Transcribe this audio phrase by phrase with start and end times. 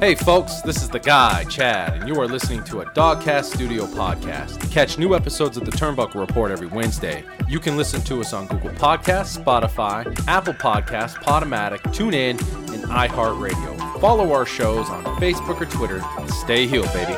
[0.00, 3.84] Hey folks, this is the guy, Chad, and you are listening to a Dogcast Studio
[3.84, 4.58] podcast.
[4.70, 7.22] Catch new episodes of the Turnbuckle Report every Wednesday.
[7.46, 12.40] You can listen to us on Google Podcasts, Spotify, Apple Podcasts, Podomatic, TuneIn,
[12.72, 14.00] and iHeartRadio.
[14.00, 16.02] Follow our shows on Facebook or Twitter.
[16.28, 17.14] Stay healed, baby.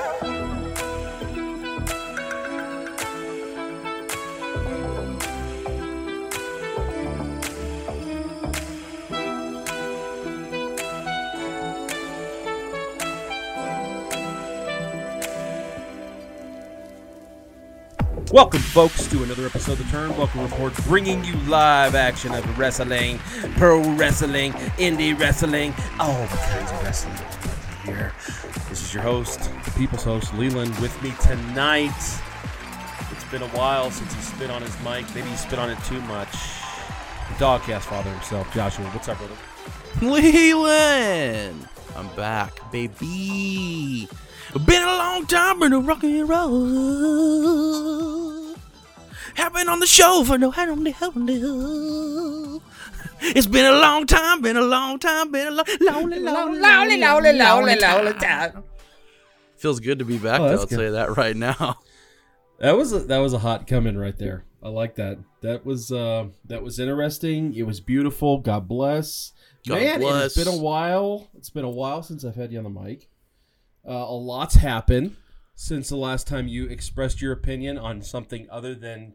[18.33, 23.19] Welcome, folks, to another episode of the Turnbuckle Report, bringing you live action of wrestling,
[23.59, 27.15] pro wrestling, indie wrestling, all the kinds of wrestling
[27.85, 28.15] here.
[28.71, 31.93] This is your host, the people's host, Leland, with me tonight.
[33.11, 35.05] It's been a while since he spit on his mic.
[35.15, 36.33] Maybe he spit on it too much.
[36.33, 38.87] The Dogcast father himself, Joshua.
[38.87, 39.37] What's up, brother?
[40.01, 41.69] Leland!
[41.95, 44.09] I'm back, baby.
[44.65, 48.12] Been a long time, been a rock and roll.
[49.35, 50.87] Have been on the show for no how long
[53.25, 56.99] It's been a long time, been a long time, been a long, lonely, lonely, lonely,
[56.99, 58.65] lonely, lonely, lonely time.
[59.57, 60.41] Feels good to be back.
[60.41, 60.71] Oh, though, I'll good.
[60.71, 61.79] tell you that right now.
[62.59, 64.45] That was a, that was a hot coming right there.
[64.63, 65.19] I like that.
[65.41, 67.55] That was uh that was interesting.
[67.55, 68.39] It was beautiful.
[68.39, 69.33] God bless.
[69.67, 70.37] God Man, bless.
[70.37, 71.29] it's been a while.
[71.37, 73.09] It's been a while since I've had you on the mic.
[73.85, 75.17] Uh, a lot's happened
[75.57, 79.15] since the last time you expressed your opinion on something other than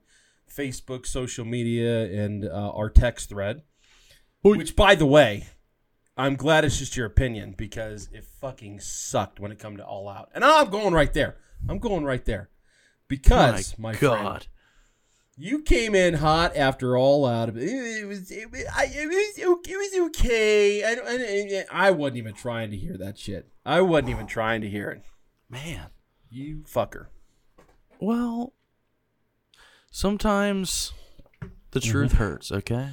[0.50, 3.64] Facebook, social media, and uh, our text thread.
[4.42, 5.48] Which, by the way,
[6.16, 10.08] I'm glad it's just your opinion because it fucking sucked when it come to All
[10.08, 10.30] Out.
[10.34, 11.38] And I'm going right there.
[11.67, 12.50] I'm going right there
[13.08, 14.48] because my, my friend, God.
[15.36, 17.50] you came in hot after all out.
[17.50, 20.84] It, it was it was, I, it was okay- it was okay.
[20.84, 23.49] I, I, I wasn't even trying to hear that shit.
[23.66, 25.04] I wasn't even trying to hear it.
[25.49, 25.88] Man.
[26.30, 27.08] You fucker.
[27.99, 28.54] Well,
[29.92, 30.93] sometimes
[31.71, 32.89] the truth hurts, okay?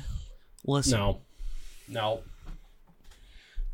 [0.66, 0.98] Listen.
[0.98, 1.20] No,
[1.88, 2.20] no,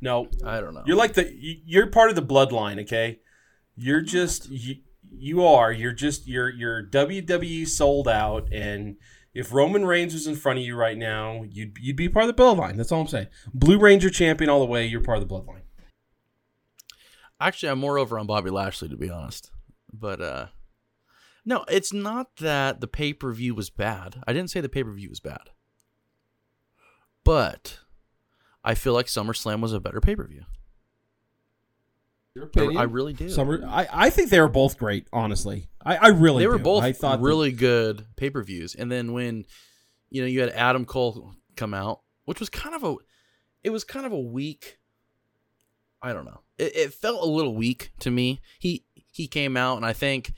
[0.00, 0.28] no.
[0.44, 0.82] I don't know.
[0.86, 2.80] You're like the you- you're part of the bloodline.
[2.82, 3.20] Okay,
[3.76, 4.76] you're just you,
[5.10, 5.70] you are.
[5.72, 8.96] You're just you're you're WWE sold out and.
[9.32, 12.36] If Roman Reigns was in front of you right now, you'd you'd be part of
[12.36, 12.76] the bloodline.
[12.76, 13.28] That's all I'm saying.
[13.54, 14.84] Blue Ranger champion all the way.
[14.86, 15.60] You're part of the bloodline.
[17.40, 19.52] Actually, I'm more over on Bobby Lashley to be honest.
[19.92, 20.46] But uh
[21.44, 24.22] no, it's not that the pay-per-view was bad.
[24.26, 25.50] I didn't say the pay-per-view was bad.
[27.24, 27.80] But
[28.64, 30.44] I feel like SummerSlam was a better pay-per-view.
[32.34, 33.28] Your I, I really do.
[33.28, 33.60] Summer.
[33.66, 35.08] I, I think they were both great.
[35.12, 36.64] Honestly, I, I really they were do.
[36.64, 38.76] both I thought that- really good pay-per-views.
[38.76, 39.44] And then when
[40.10, 42.96] you know, you had Adam Cole come out, which was kind of a
[43.64, 44.78] it was kind of a weak
[46.02, 46.40] I don't know.
[46.56, 48.40] It, it felt a little weak to me.
[48.58, 50.32] He he came out and I think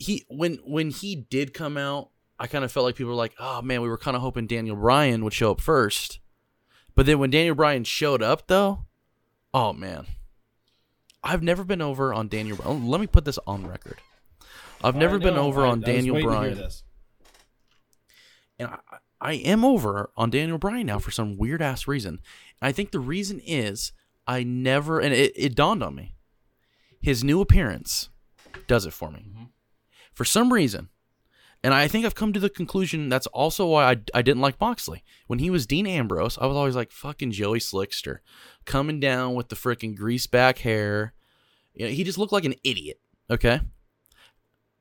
[0.00, 3.34] he when when he did come out, I kind of felt like people were like,
[3.38, 6.18] "Oh man, we were kind of hoping Daniel Bryan would show up first.
[6.96, 8.86] But then when Daniel Bryan showed up though,
[9.54, 10.06] oh man.
[11.22, 12.82] I've never been over on Daniel Bryan.
[12.82, 13.98] Oh, let me put this on record.
[14.82, 16.58] I've never I been over I- I on was Daniel Bryan
[18.58, 18.78] and I,
[19.20, 22.20] I am over on Daniel Bryan now for some weird ass reason.
[22.60, 23.92] And I think the reason is
[24.26, 26.14] I never, and it, it dawned on me,
[27.02, 28.08] his new appearance
[28.66, 29.26] does it for me.
[30.20, 30.90] For some reason,
[31.64, 34.60] and I think I've come to the conclusion that's also why I, I didn't like
[34.60, 35.02] Moxley.
[35.28, 38.18] When he was Dean Ambrose, I was always like fucking Joey Slickster,
[38.66, 41.14] coming down with the freaking grease back hair.
[41.72, 43.00] You know, he just looked like an idiot.
[43.30, 43.62] Okay.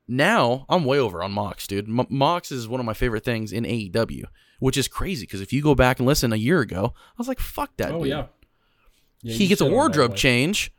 [0.09, 1.88] Now I'm way over on Mox, dude.
[1.88, 4.25] M- Mox is one of my favorite things in AEW,
[4.59, 7.29] which is crazy because if you go back and listen a year ago, I was
[7.29, 8.09] like, "Fuck that." Oh dude.
[8.09, 8.25] yeah.
[9.22, 10.73] Yeah, he gets a wardrobe change.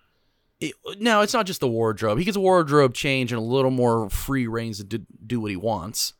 [0.60, 2.18] It, now it's not just the wardrobe.
[2.18, 5.50] He gets a wardrobe change and a little more free reigns to do, do what
[5.50, 6.12] he wants.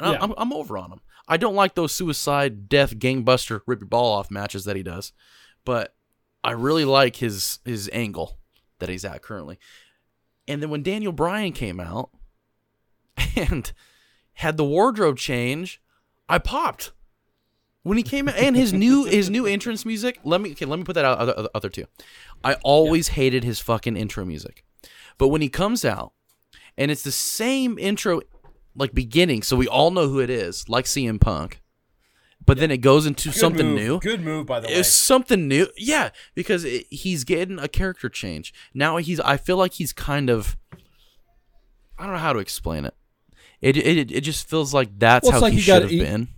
[0.00, 0.18] Yeah.
[0.20, 1.00] I'm, I'm over on him.
[1.28, 5.12] I don't like those suicide, death, gangbuster, rip your ball off matches that he does,
[5.64, 5.94] but
[6.42, 8.38] I really like his his angle
[8.80, 9.58] that he's at currently.
[10.48, 12.10] And then when Daniel Bryan came out
[13.36, 13.70] and
[14.34, 15.80] had the wardrobe change,
[16.28, 16.92] I popped
[17.82, 20.18] when he came out and his new his new entrance music.
[20.24, 21.86] Let me okay, let me put that out other other, two.
[22.44, 24.64] I always hated his fucking intro music,
[25.18, 26.12] but when he comes out
[26.76, 28.20] and it's the same intro
[28.74, 31.60] like beginning, so we all know who it is, like CM Punk.
[32.46, 33.76] But then it goes into Good something move.
[33.76, 34.00] new.
[34.00, 34.74] Good move, by the way.
[34.74, 35.68] It's something new.
[35.76, 38.54] Yeah, because it, he's getting a character change.
[38.72, 40.56] Now he's I feel like he's kind of
[41.98, 42.94] I don't know how to explain it.
[43.60, 46.28] It it, it just feels like that's Well, how like he he should have been.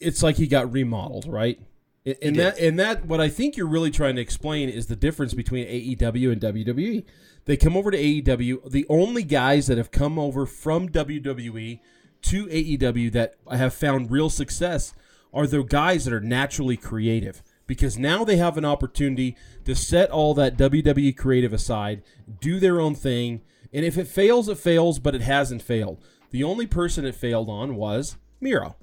[0.00, 1.60] It's like he got remodeled, right?
[2.06, 4.96] And, and that and that what I think you're really trying to explain is the
[4.96, 7.04] difference between AEW and WWE.
[7.44, 8.70] They come over to AEW.
[8.70, 11.80] The only guys that have come over from WWE
[12.22, 14.94] to AEW that have found real success
[15.32, 20.10] are the guys that are naturally creative because now they have an opportunity to set
[20.10, 22.02] all that WWE creative aside,
[22.40, 23.42] do their own thing,
[23.72, 26.02] and if it fails, it fails, but it hasn't failed.
[26.30, 28.76] The only person it failed on was Miro.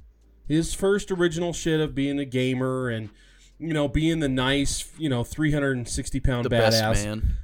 [0.48, 3.10] His first original shit of being a gamer and
[3.60, 7.04] you know being the nice, you know, 360 pound The badass.
[7.06, 7.38] man.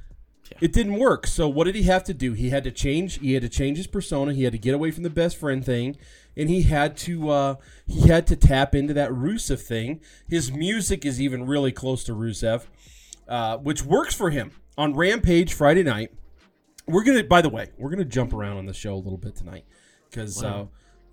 [0.60, 1.26] It didn't work.
[1.26, 2.32] So what did he have to do?
[2.32, 3.18] He had to change.
[3.18, 4.32] He had to change his persona.
[4.32, 5.96] He had to get away from the best friend thing,
[6.36, 7.54] and he had to uh,
[7.86, 10.00] he had to tap into that Rusev thing.
[10.28, 12.66] His music is even really close to Rusev,
[13.26, 16.12] uh, which works for him on Rampage Friday night.
[16.86, 17.24] We're gonna.
[17.24, 19.64] By the way, we're gonna jump around on the show a little bit tonight
[20.10, 20.66] because uh,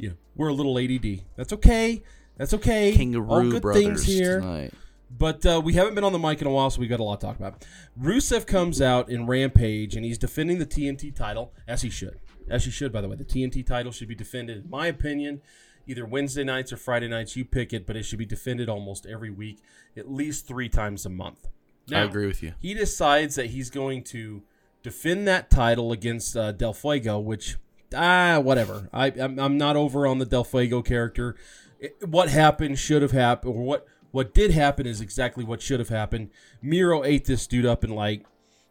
[0.09, 1.23] know, we're a little ADD.
[1.35, 2.01] That's okay.
[2.37, 2.93] That's okay.
[2.95, 4.39] Kangaroo All good Brothers things here.
[4.39, 4.73] tonight.
[5.17, 7.03] But uh, we haven't been on the mic in a while, so we got a
[7.03, 7.65] lot to talk about.
[8.01, 12.19] Rusev comes out in Rampage, and he's defending the TNT title, as he should.
[12.49, 13.17] As he should, by the way.
[13.17, 15.41] The TNT title should be defended, in my opinion,
[15.85, 17.35] either Wednesday nights or Friday nights.
[17.35, 19.59] You pick it, but it should be defended almost every week,
[19.97, 21.49] at least three times a month.
[21.93, 22.53] I agree with you.
[22.59, 24.43] He decides that he's going to
[24.81, 27.57] defend that title against uh, Del Fuego, which
[27.95, 28.89] ah whatever.
[28.93, 31.35] I I'm, I'm not over on the Del Fuego character.
[31.79, 35.79] It- what happened should have happened, or what what did happen is exactly what should
[35.79, 36.29] have happened.
[36.61, 38.25] Miro ate this dude up in like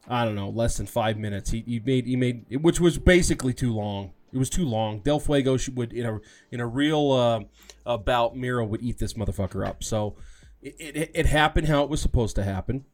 [0.08, 1.50] I don't know less than five minutes.
[1.50, 4.12] He, he made he made which was basically too long.
[4.32, 5.00] It was too long.
[5.00, 6.20] Del Fuego would in a
[6.52, 7.40] in a real uh,
[7.84, 9.82] uh, bout Miro would eat this motherfucker up.
[9.82, 10.17] So
[10.62, 12.84] it, it, it happened how it was supposed to happen,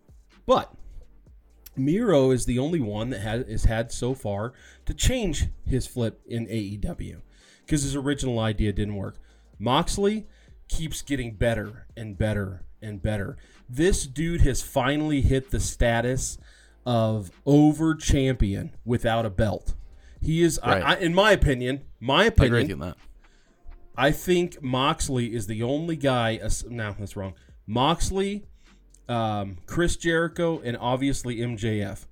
[0.47, 0.73] but
[1.79, 4.53] Miro is the only one that has, has had so far
[4.87, 7.21] to change his flip in AEW
[7.65, 9.19] because his original idea didn't work.
[9.59, 10.27] Moxley
[10.69, 13.37] keeps getting better and better and better.
[13.69, 16.39] This dude has finally hit the status
[16.85, 19.75] of over champion without a belt.
[20.21, 20.83] He is, Right.
[20.83, 22.97] I, in my opinion, my I agree with opinion, you on that.
[23.97, 26.37] I think Moxley is the only guy.
[26.37, 27.35] as- No, that's wrong.
[27.67, 28.45] Moxley,
[29.09, 32.07] um, Chris Jericho, and obviously MJF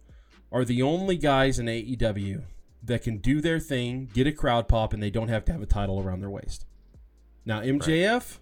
[0.52, 2.44] are the only guys in AEW
[2.82, 5.62] that can do their thing, get a crowd pop, and they don't have to have
[5.62, 6.67] a title around their waist.
[7.44, 8.38] Now, MJF,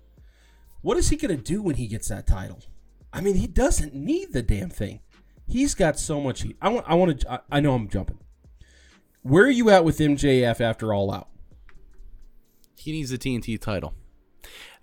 [0.82, 2.60] what is he going to do when he gets that title?
[3.12, 5.00] I mean, he doesn't need the damn thing.
[5.46, 6.56] He's got so much heat.
[6.62, 6.86] I want.
[6.88, 7.32] I want to.
[7.32, 8.18] I, I know I'm jumping.
[9.22, 11.28] Where are you at with MJF after All Out?
[12.76, 13.94] He needs the TNT title.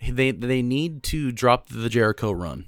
[0.07, 2.67] They they need to drop the Jericho run,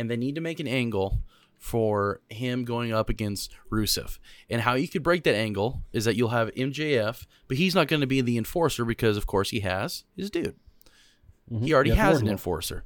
[0.00, 1.22] and they need to make an angle
[1.58, 4.18] for him going up against Rusev.
[4.48, 7.86] And how you could break that angle is that you'll have MJF, but he's not
[7.86, 10.56] going to be the enforcer because, of course, he has his dude.
[11.62, 12.84] He already Yeah, has an enforcer.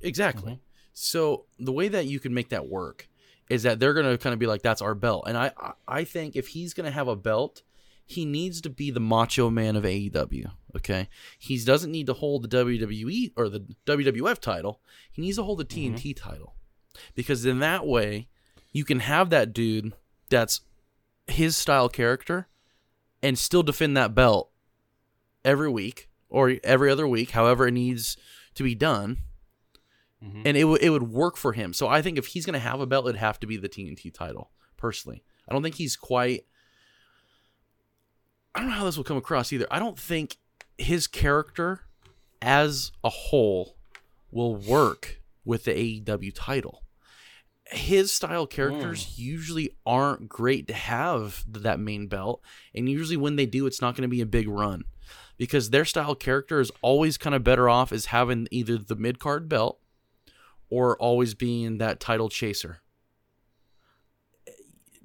[0.00, 0.58] Exactly.
[0.92, 3.08] So the way that you can make that work
[3.48, 5.52] is that they're going to kind of be like, "That's our belt." And I-
[5.86, 7.62] I think if he's going to have a belt,
[8.04, 10.50] he needs to be the macho man of AEW.
[10.76, 14.80] Okay, he doesn't need to hold the WWE or the WWF title.
[15.10, 16.28] He needs to hold the TNT mm-hmm.
[16.28, 16.54] title
[17.14, 18.28] because in that way,
[18.72, 19.92] you can have that dude
[20.28, 20.60] that's
[21.26, 22.48] his style character
[23.22, 24.50] and still defend that belt
[25.44, 28.16] every week or every other week, however it needs
[28.54, 29.18] to be done.
[30.22, 30.42] Mm-hmm.
[30.44, 31.72] And it, w- it would work for him.
[31.72, 33.68] So I think if he's going to have a belt, it'd have to be the
[33.68, 35.22] TNT title, personally.
[35.48, 36.44] I don't think he's quite.
[38.54, 39.66] I don't know how this will come across either.
[39.70, 40.36] I don't think
[40.78, 41.80] his character
[42.40, 43.76] as a whole
[44.30, 46.84] will work with the AEW title.
[47.70, 49.22] His style characters hmm.
[49.22, 52.42] usually aren't great to have that main belt,
[52.74, 54.84] and usually when they do, it's not going to be a big run
[55.36, 59.18] because their style character is always kind of better off as having either the mid
[59.18, 59.80] card belt
[60.70, 62.80] or always being that title chaser.
[64.46, 64.52] Eh,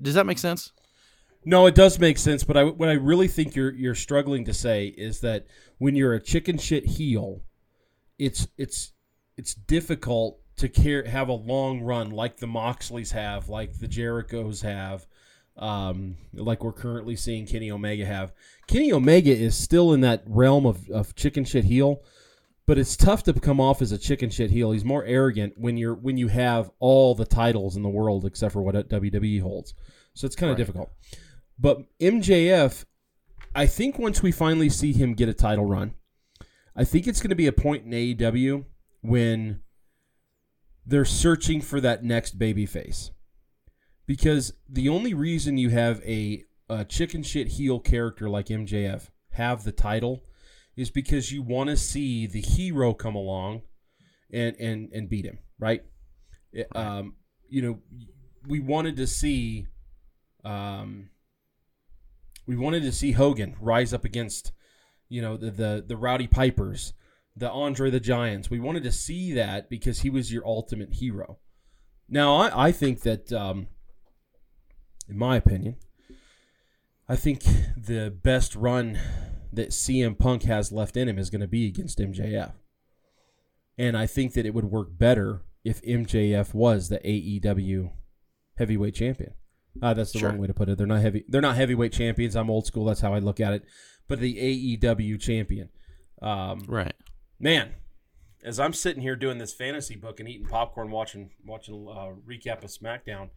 [0.01, 0.71] does that make sense?
[1.45, 4.53] No, it does make sense, but I, what I really think you're you're struggling to
[4.53, 5.45] say is that
[5.77, 7.41] when you're a chicken shit heel,
[8.17, 8.93] it's it's
[9.37, 14.61] it's difficult to care have a long run like the Moxleys have, like the Jerichos
[14.61, 15.05] have,
[15.57, 18.33] um, like we're currently seeing Kenny Omega have.
[18.67, 22.03] Kenny Omega is still in that realm of, of chicken shit heel,
[22.65, 24.71] but it's tough to come off as a chicken shit heel.
[24.71, 28.53] He's more arrogant when you're when you have all the titles in the world except
[28.53, 29.73] for what WWE holds.
[30.13, 30.91] So it's kind of difficult.
[31.57, 32.85] But MJF,
[33.55, 35.93] I think once we finally see him get a title run,
[36.75, 38.65] I think it's going to be a point in AEW
[39.01, 39.61] when
[40.85, 43.11] they're searching for that next baby face.
[44.05, 49.63] Because the only reason you have a, a chicken shit heel character like MJF have
[49.63, 50.23] the title
[50.75, 53.61] is because you want to see the hero come along
[54.31, 55.83] and and and beat him, right?
[56.75, 57.15] Um,
[57.47, 57.79] you know,
[58.47, 59.67] we wanted to see,
[60.43, 61.09] um,
[62.45, 64.51] we wanted to see Hogan rise up against,
[65.09, 66.93] you know, the the the Rowdy Pipers,
[67.35, 68.49] the Andre the Giants.
[68.49, 71.39] We wanted to see that because he was your ultimate hero.
[72.09, 73.67] Now, I, I think that, um,
[75.07, 75.77] in my opinion,
[77.07, 77.43] I think
[77.77, 78.99] the best run
[79.51, 82.53] that CM Punk has left in him is going to be against MJF.
[83.77, 87.91] And I think that it would work better if MJF was the AEW
[88.57, 89.33] heavyweight champion.
[89.81, 90.29] Uh, that's the Sure.
[90.29, 90.77] wrong way to put it.
[90.77, 91.23] They're not heavy.
[91.27, 92.35] They're not heavyweight champions.
[92.35, 92.85] I'm old school.
[92.85, 93.63] That's how I look at it.
[94.07, 95.69] But the AEW champion.
[96.21, 96.93] Um, Right.
[97.39, 97.73] man,
[98.43, 102.63] as I'm sitting here doing this fantasy book and eating popcorn, watching watching uh, recap
[102.63, 103.29] of SmackDown,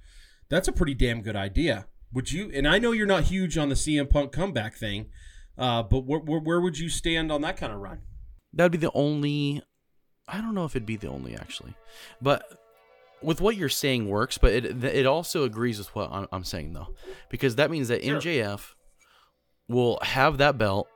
[0.48, 1.86] that's a pretty damn good idea.
[2.12, 2.50] Would you?
[2.52, 5.06] And I know you're not huge on the CM Punk comeback thing,
[5.58, 8.00] uh, but where, where, where would you stand on that kind of run?
[8.52, 9.62] That'd be the only.
[10.28, 11.74] I don't know if it'd be the only actually,
[12.20, 12.44] but
[13.22, 14.38] with what you're saying works.
[14.38, 16.94] But it it also agrees with what I'm, I'm saying though,
[17.28, 18.20] because that means that Sure.
[18.20, 18.74] MJF
[19.68, 20.88] will have that belt,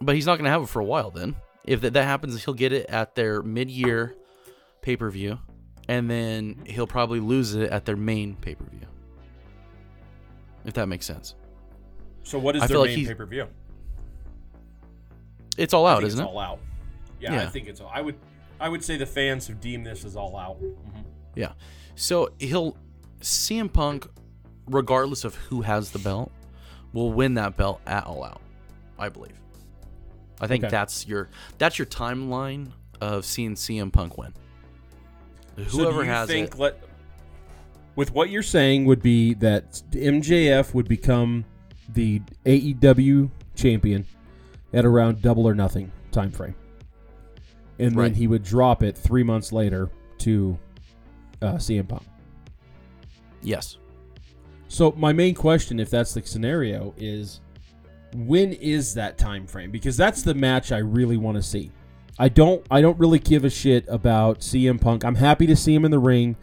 [0.00, 1.10] but he's not going to have it for a while.
[1.10, 4.14] Then, if that, that happens, he'll get it at their mid-year
[4.80, 5.38] pay per view,
[5.88, 8.86] and then he'll probably lose it at their main pay per view.
[10.64, 11.34] If that makes sense,
[12.24, 13.46] So what is I their feel like main pay per view?
[15.58, 16.30] it's all out, isn't it's it?
[16.32, 16.58] all out.
[17.20, 17.90] Yeah, I think it's all.
[17.94, 18.16] I would
[18.60, 20.60] I would say the fans have deemed this as all out.
[20.60, 21.04] Mhm.
[21.34, 21.52] Yeah.
[21.94, 22.76] So he'll
[23.20, 24.06] CM Punk,
[24.66, 26.30] regardless of who has the belt,
[26.92, 28.40] will win that belt at All Out.
[28.98, 29.38] I believe.
[30.40, 30.70] I think Okay.
[30.70, 34.32] that's your that's your timeline of seeing CM Punk win.
[35.56, 36.82] So Whoever do you has think it, Let,
[37.94, 41.44] with what you're saying would be that MJF would become
[41.92, 44.06] the AEW champion
[44.72, 46.54] at around double or nothing time frame,
[47.78, 50.58] and then he would drop it three months later to
[51.42, 52.02] uh, CM Punk.
[53.42, 53.76] yes,
[54.68, 57.40] So my main question, if that's the scenario, is
[58.14, 59.70] when is that time frame?
[59.70, 61.70] Because that's the match I really want to see.
[62.18, 65.04] I don't I don't really give a shit about CM Punk.
[65.04, 66.36] I'm happy to see him in the ring.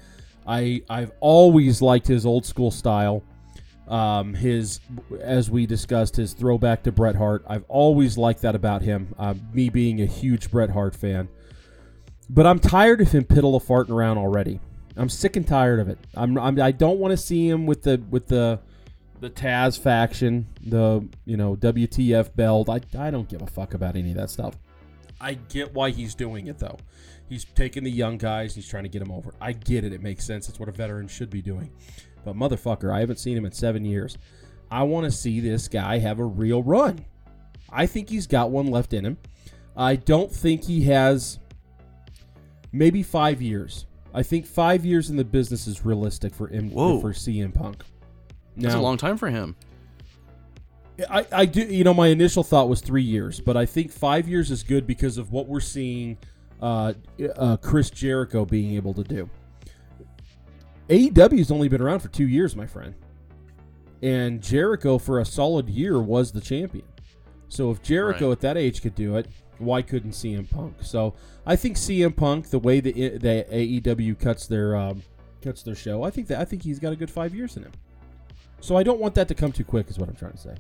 [0.48, 3.24] I I've always liked his old school style.
[3.88, 4.80] Um, his
[5.22, 7.44] as we discussed his throwback to Bret Hart.
[7.48, 9.16] I've always liked that about him.
[9.18, 11.28] Uh, me being a huge Bret Hart fan.
[12.30, 14.60] But I'm tired of him piddle farting around already.
[14.98, 15.98] I'm sick and tired of it.
[16.14, 18.60] I'm, I'm I don't want to see him with the with the
[19.20, 22.70] the Taz faction, the you know WTF belt.
[22.70, 24.56] I I don't give a fuck about any of that stuff.
[25.22, 26.78] I get why he's doing it though.
[27.28, 28.56] He's taking the young guys.
[28.56, 29.34] He's trying to get them over.
[29.40, 29.94] I get it.
[29.94, 30.50] It makes sense.
[30.50, 31.72] It's what a veteran should be doing.
[32.26, 34.18] But motherfucker, I haven't seen him in seven years.
[34.72, 37.06] I want to see this guy have a real run.
[37.72, 39.18] I think he's got one left in him.
[39.78, 41.40] I don't think he has
[42.72, 43.86] maybe five years.
[44.14, 47.00] I think five years in the business is realistic for M- Whoa.
[47.00, 47.84] for CM Punk.
[48.58, 49.56] that's a long time for him.
[51.10, 54.28] I, I do you know my initial thought was three years, but I think five
[54.28, 56.18] years is good because of what we're seeing
[56.62, 56.94] uh,
[57.38, 59.30] uh, Chris Jericho being able to do.
[60.90, 62.96] AEW's only been around for two years, my friend,
[64.02, 66.86] and Jericho for a solid year was the champion.
[67.48, 68.32] So if Jericho Right.
[68.34, 69.28] at that age could do it,
[69.60, 70.78] why couldn't CM Punk?
[70.82, 71.14] So
[71.46, 75.04] I think CM Punk, the way that the AEW cuts their um,
[75.42, 77.64] cuts their show, I think that I think he's got a good five years in
[77.64, 77.72] him.
[78.62, 80.56] So I don't want that to come too quick, is what I'm trying to say.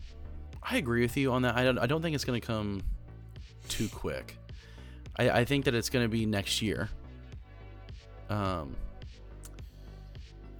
[0.63, 1.55] I agree with you on that.
[1.55, 2.81] I don't, I don't think it's going to come
[3.67, 4.37] too quick.
[5.17, 6.89] I, I think that it's going to be next year.
[8.29, 8.75] Um,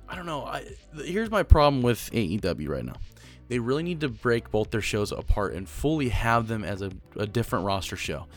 [0.08, 0.44] I don't know.
[0.44, 0.66] I,
[1.04, 2.96] here's my problem with AEW right now.
[3.50, 6.92] They really need to break both their shows apart and fully have them as a,
[7.18, 8.28] a different roster show,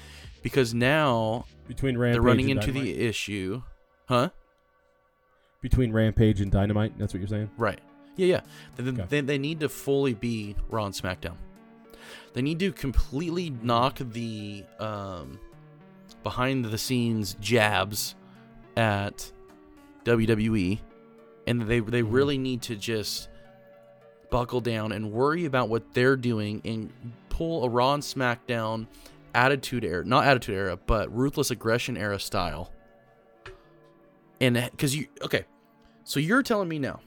[0.42, 2.97] because now Between Rampage, they're running and into Dynamite?
[2.97, 3.62] the issue,
[4.07, 4.31] huh?
[5.61, 6.99] between Rampage and Dynamite.
[6.99, 7.49] That's what you're saying.
[7.57, 7.78] Right.
[8.16, 8.40] Yeah, yeah.
[8.76, 9.04] They, Okay.
[9.09, 11.37] they, they need to fully be Raw and SmackDown.
[12.33, 15.38] They need to completely knock the um,
[16.25, 18.16] behind the scenes jabs
[18.76, 19.31] at
[20.04, 20.81] WWE,
[21.47, 22.12] and they they Mhm.
[22.12, 23.28] really need to just
[24.33, 26.91] buckle down and worry about what they're doing and
[27.29, 28.87] pull a Raw and SmackDown
[29.35, 32.73] attitude era, not attitude era, but ruthless aggression era style.
[34.41, 35.45] And because you okay,
[36.05, 37.01] so you're telling me now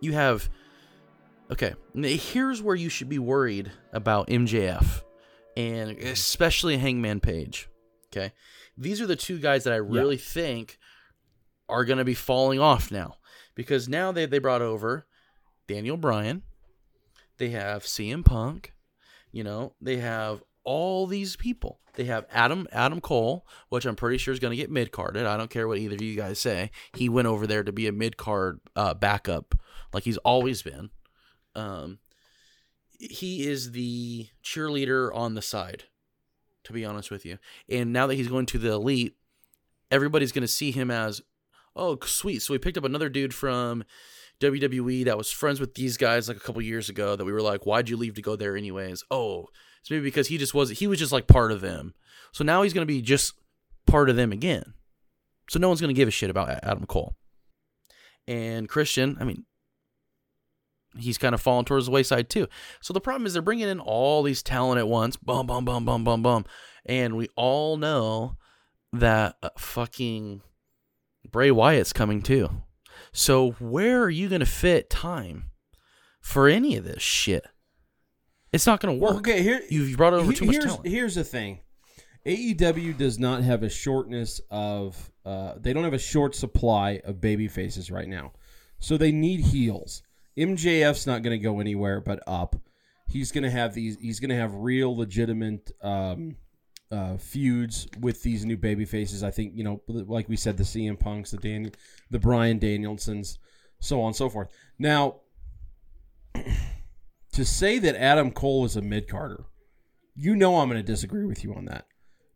[0.00, 0.48] you have
[1.50, 5.02] okay here's where you should be worried about mjf
[5.56, 6.06] and mm-hmm.
[6.06, 7.68] especially hangman page
[8.10, 8.32] okay?
[8.76, 10.78] These are the two guys that i really think
[11.68, 13.16] are going to be falling off now
[13.54, 15.06] because now they, they brought over
[15.68, 16.42] daniel bryan
[17.36, 18.72] they have cm punk
[19.30, 21.80] you know they have all these people.
[21.94, 25.24] They have Adam Adam Cole, which I'm pretty sure is going to get mid carded.
[25.24, 26.70] I don't care what either of you guys say.
[26.94, 29.54] He went over there to be a mid card uh, backup,
[29.94, 30.90] like he's always been.
[31.54, 32.00] Um,
[32.98, 35.84] he is the cheerleader on the side,
[36.64, 37.38] to be honest with you.
[37.66, 39.16] And now that he's going to the elite,
[39.90, 41.22] everybody's going to see him as,
[41.74, 42.42] oh, sweet.
[42.42, 43.84] So we picked up another dude from
[44.40, 47.42] WWE that was friends with these guys like a couple years ago that we were
[47.42, 49.04] like, why'd you leave to go there anyways?
[49.10, 49.48] Oh,
[49.80, 51.94] it's maybe because he just was he was just like part of them.
[52.32, 53.34] So now he's gonna be just
[53.86, 54.74] part of them again.
[55.50, 57.16] So no one's gonna give a shit about Adam Cole.
[58.26, 59.44] And Christian, I mean,
[60.96, 62.46] he's kind of fallen towards the wayside too.
[62.80, 65.84] So the problem is they're bringing in all these talent at once, bum bum bum
[65.84, 66.44] bum bum bum,
[66.86, 68.36] and we all know
[68.92, 70.42] that uh, fucking
[71.30, 72.50] Bray Wyatt's coming too.
[73.18, 75.50] So where are you gonna fit time
[76.20, 77.44] for any of this shit?
[78.52, 79.10] It's not gonna work.
[79.10, 80.86] Well, okay, here You've brought over too much here's, talent.
[80.86, 81.58] Here's the thing.
[82.24, 87.20] AEW does not have a shortness of uh, they don't have a short supply of
[87.20, 88.34] baby faces right now.
[88.78, 90.04] So they need heels.
[90.38, 92.54] MJF's not going to go anywhere but up.
[93.08, 96.36] He's going to have these he's going to have real legitimate um,
[96.90, 99.22] uh, feuds with these new baby faces.
[99.22, 101.72] I think, you know, like we said the CM Punks, the Dan
[102.10, 103.38] the Brian Danielsons,
[103.80, 104.48] so on and so forth.
[104.78, 105.16] Now,
[107.32, 109.44] to say that Adam Cole is a mid Carter,
[110.14, 111.86] you know I'm going to disagree with you on that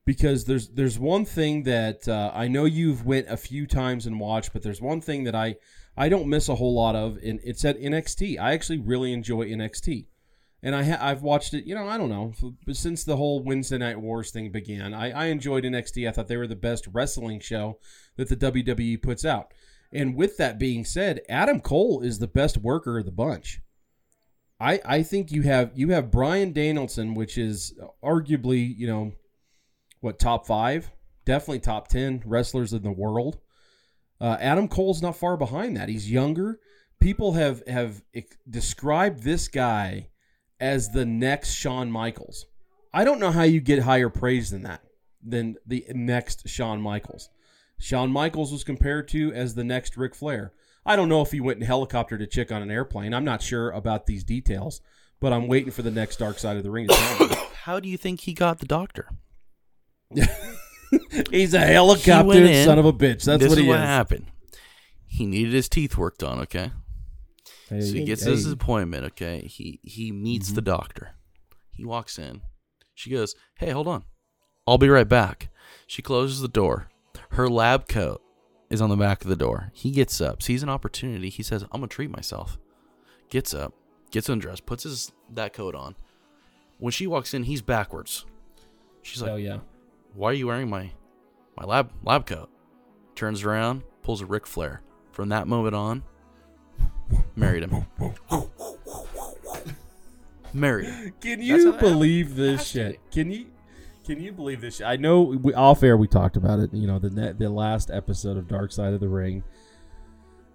[0.04, 4.20] because there's there's one thing that uh, I know you've went a few times and
[4.20, 5.56] watched, but there's one thing that I
[5.96, 8.38] I don't miss a whole lot of, and it's at NXT.
[8.38, 10.06] I actually really enjoy NXT,
[10.62, 11.64] and I ha- I've watched it.
[11.64, 12.32] You know, I don't know
[12.72, 14.94] since the whole Wednesday Night Wars thing began.
[14.94, 16.08] I, I enjoyed NXT.
[16.08, 17.78] I thought they were the best wrestling show
[18.16, 19.52] that the WWE puts out.
[19.92, 23.60] And with that being said, Adam Cole is the best worker of the bunch.
[24.58, 29.12] I, I think you have you have Brian Danielson, which is arguably you know
[30.00, 30.92] what top five,
[31.24, 33.40] definitely top ten wrestlers in the world.
[34.20, 35.88] Uh, Adam Cole's not far behind that.
[35.88, 36.60] He's younger.
[37.00, 38.02] People have have
[38.48, 40.10] described this guy
[40.62, 42.46] as the next Shawn Michaels.
[42.94, 44.80] I don't know how you get higher praise than that
[45.22, 47.28] than the next Shawn Michaels.
[47.78, 50.52] Shawn Michaels was compared to as the next Ric Flair.
[50.86, 53.12] I don't know if he went in helicopter to chick on an airplane.
[53.12, 54.80] I'm not sure about these details,
[55.20, 57.34] but I'm waiting for the next Dark Side of the Ring to tell me.
[57.64, 59.08] How do you think he got the doctor?
[61.30, 62.64] He's a He helicopter went in.
[62.66, 63.24] son of a bitch.
[63.24, 63.84] That's what is he what is.
[63.86, 64.26] happened.
[65.06, 66.38] He needed his teeth worked on.
[66.40, 66.70] Okay,
[67.72, 68.30] Hey, so he gets hey.
[68.32, 69.04] his appointment.
[69.06, 70.54] Okay, he he meets Mm-hmm.
[70.56, 71.10] the doctor.
[71.70, 72.42] He walks in.
[72.94, 74.04] She goes, "Hey, hold on,
[74.66, 75.48] I'll be right back."
[75.86, 76.88] She closes the door.
[77.30, 78.20] Her lab coat
[78.70, 79.70] is on the back of the door.
[79.74, 81.28] He gets up, sees an opportunity.
[81.30, 82.58] He says, "I'm gonna treat myself."
[83.30, 83.72] Gets up,
[84.10, 85.94] gets undressed, puts his that coat on.
[86.78, 88.26] When she walks in, he's backwards.
[89.02, 89.60] She's like, "Oh yeah.
[90.14, 90.92] why are you wearing my
[91.56, 92.50] my lab lab coat?
[93.14, 94.82] Turns around, pulls a Ric Flair.
[95.12, 96.02] From that moment on,
[97.36, 97.84] married him.
[100.52, 101.12] married him.
[101.20, 103.00] Can you how- believe this has to shit?
[103.10, 103.46] Can you
[104.04, 104.86] can you believe this shit?
[104.86, 106.72] I know we, off air we talked about it.
[106.72, 109.44] You know the net, the last episode of Dark Side of the Ring.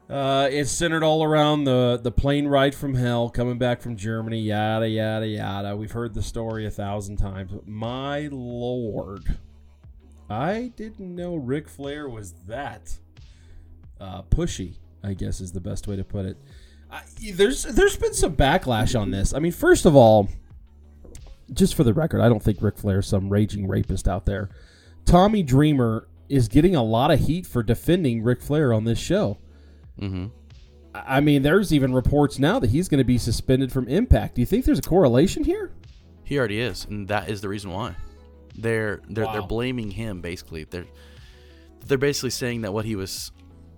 [0.10, 4.40] Uh, it's centered all around the the plane ride from hell, coming back from Germany,
[4.40, 5.76] yada yada yada.
[5.76, 7.52] We've heard the story a thousand times.
[7.66, 9.38] My lord,
[10.30, 12.98] I didn't know Ric Flair was that
[14.00, 14.76] uh, pushy.
[15.04, 16.38] I guess is the best way to put it.
[16.92, 17.02] I,
[17.34, 19.34] there's there's been some backlash on this.
[19.34, 20.30] I mean, first of all,
[21.54, 24.50] just for the record, I don't think Ric Flair is some raging rapist out there.
[25.06, 29.38] Tommy Dreamer is getting a lot of heat for defending Ric Flair on this show.
[30.00, 30.28] Mm-hmm.
[30.94, 34.36] I mean, there's even reports now that he's going to be suspended from Impact.
[34.36, 35.72] Do you think there's a correlation here?
[36.24, 37.96] He already is, and that is the reason why.
[38.58, 40.64] They're they're they're blaming him basically.
[40.64, 40.88] They're
[41.86, 43.32] they're basically saying that what he was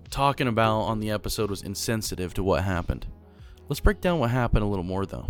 [0.10, 3.06] talking about on the episode was insensitive to what happened.
[3.68, 5.28] Let's break down what happened a little more though.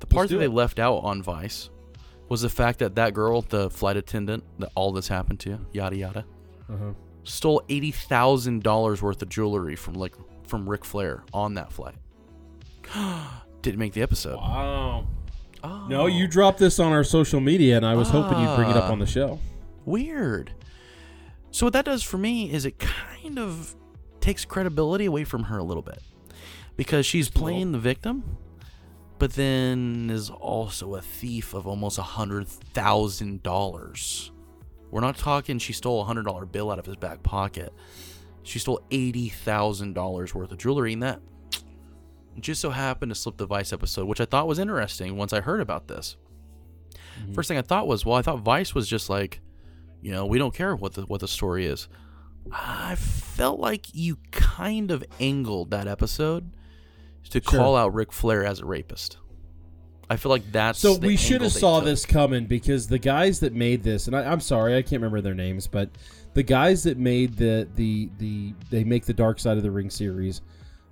[0.00, 1.70] The part that they left out on Vice
[2.28, 5.96] was the fact that that girl, the flight attendant that all this happened to, yada
[5.96, 6.24] yada,
[6.70, 6.92] Uh-huh.
[7.24, 10.14] stole eighty thousand dollars worth of jewelry from like
[10.46, 11.96] from Ric Flair on that flight.
[13.62, 14.36] Didn't make the episode.
[14.36, 15.06] Wow.
[15.64, 18.70] Oh, No, you dropped this on our social media, and I was hoping you'd bring
[18.70, 18.92] it up Ah.
[18.92, 19.40] on the show.
[19.84, 20.52] weird.
[21.50, 23.74] So what that does for me is it kind of
[24.28, 26.02] takes credibility away from her a little bit
[26.76, 28.36] because she's playing the victim,
[29.18, 34.30] but then is also a thief of almost a hundred thousand dollars.
[34.90, 37.72] We're not talking she stole a hundred dollar bill out of his back pocket.
[38.42, 41.22] She stole eighty thousand dollars worth of jewelry, and that
[42.38, 45.40] just so happened to slip the Vice episode, which I thought was interesting once I
[45.40, 46.18] heard about this.
[47.32, 49.40] First thing I thought was, well, I thought Vice was just like,
[50.02, 51.88] you know, we don't care what the what the story is.
[52.52, 56.50] I felt like you kind of angled that episode
[57.30, 57.58] to Sure.
[57.60, 59.18] call out Ric Flair as a rapist.
[60.10, 61.84] I feel like that's So we should have saw took.
[61.84, 65.20] this coming because the guys that made this, and I, I'm sorry, I can't remember
[65.20, 65.90] their names, but
[66.32, 69.90] the guys that made the the the they make the Dark Side of the Ring
[69.90, 70.40] series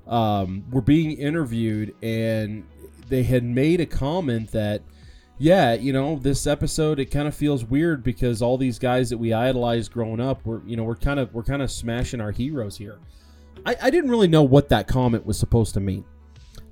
[0.07, 2.65] um, were being interviewed, and
[3.09, 4.83] they had made a comment that,
[5.39, 9.19] yeah, you know, this episode it kind of feels weird because all these guys that
[9.19, 12.33] we idolized growing up, we're you know we're kind of we're kind of smashing our
[12.33, 12.99] heroes here.
[13.65, 16.05] I, I didn't really know what that comment was supposed to mean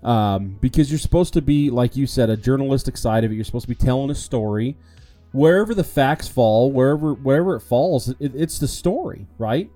[0.05, 3.35] um, because you're supposed to be, like you said, a journalistic side of it.
[3.35, 4.77] You're supposed to be telling a story.
[5.33, 9.69] Wherever the facts fall, wherever wherever it falls, it, it's the story, right?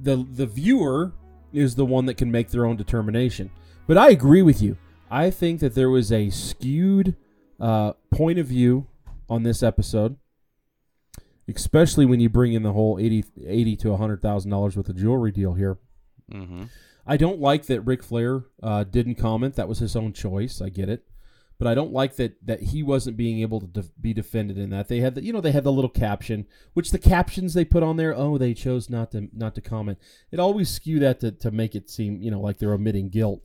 [0.00, 1.12] the The viewer
[1.52, 3.50] is the one that can make their own determination.
[3.86, 4.76] But I agree with you.
[5.10, 7.16] I think that there was a skewed
[7.60, 8.86] uh, point of view
[9.28, 10.16] on this episode,
[11.48, 14.94] especially when you bring in the whole 80, 80 to hundred thousand dollars with a
[14.94, 15.78] jewelry deal here.
[16.30, 16.64] hmm
[17.10, 19.54] I don't like that Ric Flair uh, didn't comment.
[19.54, 20.60] That was his own choice.
[20.60, 21.06] I get it,
[21.58, 24.68] but I don't like that that he wasn't being able to def- be defended in
[24.70, 24.88] that.
[24.88, 27.82] They had the you know they had the little caption, which the captions they put
[27.82, 28.14] on there.
[28.14, 29.96] Oh, they chose not to not to comment.
[30.30, 33.42] It always skew that to, to make it seem you know like they're omitting guilt.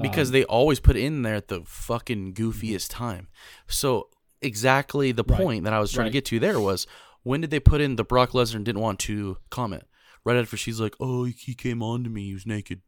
[0.00, 3.28] Because Um, they always put in there at the fucking goofiest time.
[3.66, 4.08] So
[4.40, 5.36] exactly the Right.
[5.38, 6.08] point that I was trying Right.
[6.10, 6.86] to get to there was
[7.22, 9.84] when did they put in the Brock Lesnar didn't want to comment?
[10.24, 12.26] Right after she's like, "Oh, he came on to me.
[12.26, 12.82] He was naked."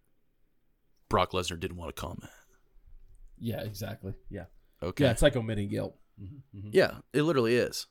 [1.08, 2.30] Brock Lesnar didn't want to comment.
[3.42, 4.12] yeah, exactly.
[4.28, 4.44] Yeah,
[4.82, 5.04] Okay.
[5.04, 5.96] yeah, it's like omitting guilt.
[6.52, 7.86] Yeah, it literally is.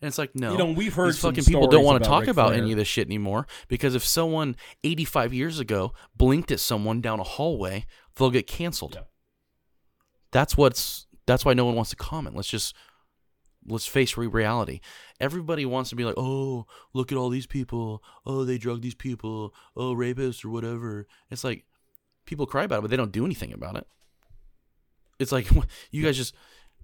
[0.00, 2.20] And it's like no, You know, we've heard these fucking people don't want to talk
[2.22, 2.62] Ric about Flair.
[2.62, 7.18] any of this shit anymore because if someone 85 years ago blinked at someone down
[7.18, 7.84] a hallway,
[8.16, 8.94] they'll get canceled.
[8.94, 9.02] Yeah.
[10.30, 12.36] That's what's that's why no one wants to comment.
[12.36, 12.74] Let's just
[13.66, 14.80] let's face re- reality.
[15.20, 18.02] Everybody wants to be like, "Oh, look at all these people.
[18.24, 19.52] Oh, they drug these people.
[19.76, 21.64] Oh, rapists or whatever." It's like
[22.24, 23.86] people cry about it, but they don't do anything about it.
[25.18, 25.48] It's like
[25.90, 26.34] you guys just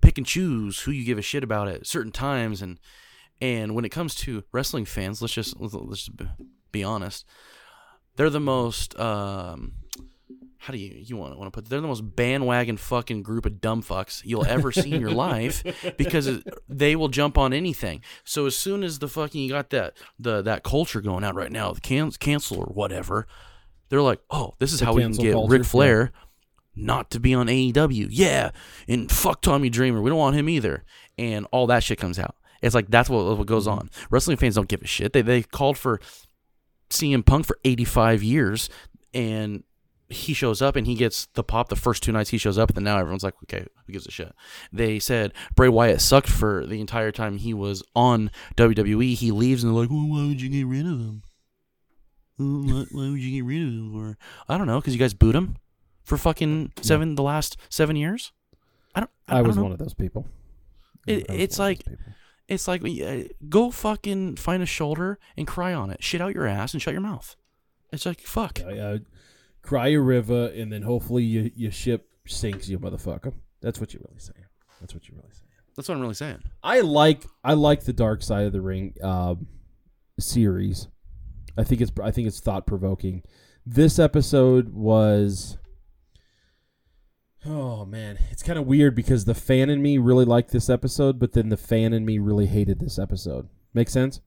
[0.00, 2.78] pick and choose who you give a shit about at certain times and
[3.40, 6.16] and when it comes to wrestling fans, let's just let's, let's just
[6.72, 7.24] be- honest.
[8.16, 9.74] They're the most um
[10.58, 13.60] how do you you want want to put they're the most bandwagon fucking group of
[13.60, 15.62] dumb fucks you'll ever see in your life
[15.96, 18.00] because they will jump on anything.
[18.24, 21.52] So as soon as the fucking you got that the that culture going out right
[21.52, 23.26] now, the can, cancel or whatever,
[23.88, 26.12] they're like, "Oh, this is The how we can get culture, Ric Flair
[26.76, 28.08] not to be on AEW.
[28.10, 28.50] Yeah,
[28.88, 30.02] and fuck Tommy Dreamer.
[30.02, 30.84] We don't want him either.
[31.16, 32.36] And all that shit comes out.
[32.64, 33.78] It's like that's what what goes mm-hmm.
[33.78, 33.90] on.
[34.10, 35.12] Wrestling fans don't give a shit.
[35.12, 36.00] They they called for
[36.90, 38.70] CM Punk for 85 years
[39.12, 39.64] and
[40.08, 42.70] he shows up and he gets the pop the first two nights he shows up
[42.70, 44.32] and then now everyone's like okay who gives a shit
[44.70, 49.64] they said Bray Wyatt sucked for the entire time he was on WWE he leaves
[49.64, 51.22] and they're like well, why would you get rid of him
[52.36, 54.18] why, why would you get rid of him for
[54.52, 55.56] I don't know because you guys boot him
[56.04, 58.32] for fucking seven the last seven years
[58.94, 60.26] I don't I, I was don't one of those people.
[61.06, 61.96] It- it's like- people.
[62.48, 66.02] It's like uh, go fucking find a shoulder and cry on it.
[66.02, 67.36] Shit out your ass and shut your mouth.
[67.92, 68.60] It's like fuck.
[68.64, 68.98] Uh, uh,
[69.62, 73.32] cry a river, and then hopefully you, your ship sinks, you motherfucker.
[73.60, 74.44] That's what you're really saying.
[74.80, 75.44] That's what you're really saying.
[75.76, 76.42] That's what I'm really saying.
[76.62, 79.46] I like I like the Dark Side of the Ring um,
[80.20, 80.88] series.
[81.56, 83.22] I think it's I think it's thought provoking.
[83.66, 85.56] This episode was
[87.46, 91.18] oh man, it's kind of weird because the fan in me really liked this episode,
[91.18, 93.48] but then the fan in me really hated this episode.
[93.72, 94.20] Make sense?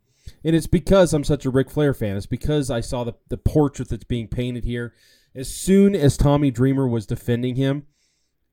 [0.43, 2.17] And it's because I'm such a Ric Flair fan.
[2.17, 4.93] It's because I saw the the portrait that's being painted here.
[5.35, 7.85] As soon as Tommy Dreamer was defending him,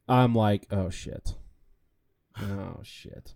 [0.09, 1.35] I'm like, oh shit.
[2.41, 3.35] Oh shit.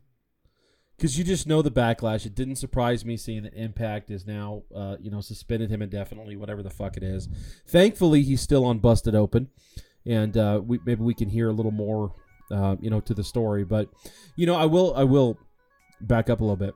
[0.97, 2.27] Because you just know the backlash.
[2.27, 6.35] It didn't surprise me seeing that Impact is now, uh, you know, suspended him indefinitely,
[6.35, 7.29] whatever the fuck it is.
[7.69, 9.49] Thankfully, he's still on Busted Open,
[10.09, 12.15] and uh, we maybe we can hear a little more,
[12.51, 13.65] uh, you know, to the story.
[13.65, 13.89] But
[14.37, 15.39] you know, I will I will
[16.01, 16.75] back up a little bit.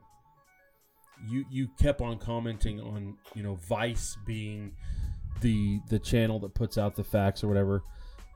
[1.29, 4.73] You you kept on commenting on you know Vice being
[5.41, 7.83] the the channel that puts out the facts or whatever.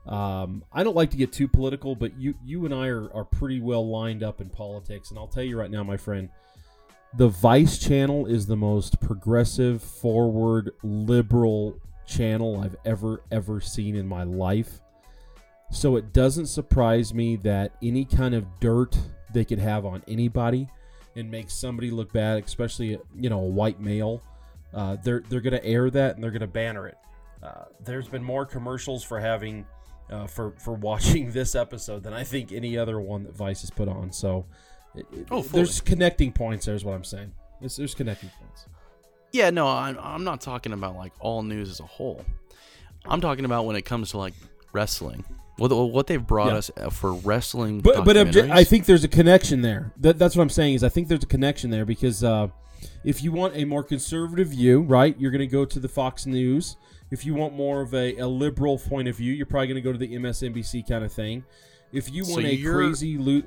[0.07, 3.25] Um, I don't like to get too political, but you you and I are, are
[3.25, 6.29] pretty well lined up in politics, and I'll tell you right now, my friend,
[7.15, 14.07] the Vice channel is the most progressive, forward, liberal channel I've ever ever seen in
[14.07, 14.79] my life.
[15.71, 18.97] So it doesn't surprise me that any kind of dirt
[19.33, 20.67] they could have on anybody
[21.15, 24.21] and make somebody look bad, especially you know a white male,
[24.73, 26.97] uh, they're they're gonna air that and they're gonna banner it.
[27.43, 29.65] Uh, there's been more commercials for having
[30.09, 33.69] uh, for for watching this episode than I think any other one that Vice has
[33.69, 34.11] put on.
[34.11, 34.45] So
[34.95, 35.63] It- it- Oh, fully.
[35.63, 36.65] there's connecting points.
[36.65, 37.31] There's what I'm saying.
[37.59, 38.65] There's, there's connecting points.
[39.33, 42.23] Yeah, no, I'm, I'm not talking about like all news as a whole.
[43.05, 44.33] I'm talking about when it comes to like
[44.73, 45.23] wrestling.
[45.57, 46.57] What what they've brought Yeah.
[46.57, 47.81] us uh, for wrestling.
[47.81, 49.91] But but obje- I think there's a connection there.
[49.97, 52.49] That, that's what I'm saying is I think there's a connection there because uh,
[53.03, 56.25] if you want a more conservative view, right, you're going to go to the Fox
[56.27, 56.77] News.
[57.09, 59.81] If you want more of a, a liberal point of view, you're probably going to
[59.81, 61.43] go to the MSNBC kind of thing.
[61.91, 63.45] If you So want a crazy loot,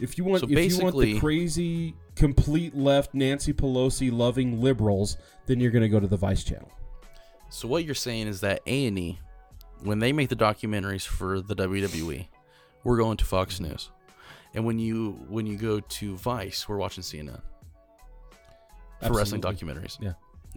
[0.00, 5.16] if you want So if you want the crazy complete left Nancy Pelosi loving liberals,
[5.46, 6.70] then you're going to go to the Vice channel.
[7.48, 9.18] So what you're saying is that A and E,
[9.82, 12.28] when they make the documentaries for the WWE,
[12.84, 13.90] we're going to Fox News,
[14.54, 17.40] and when you when you go to Vice, we're watching CNN
[19.06, 19.98] for wrestling documentaries.
[20.00, 20.12] Yeah.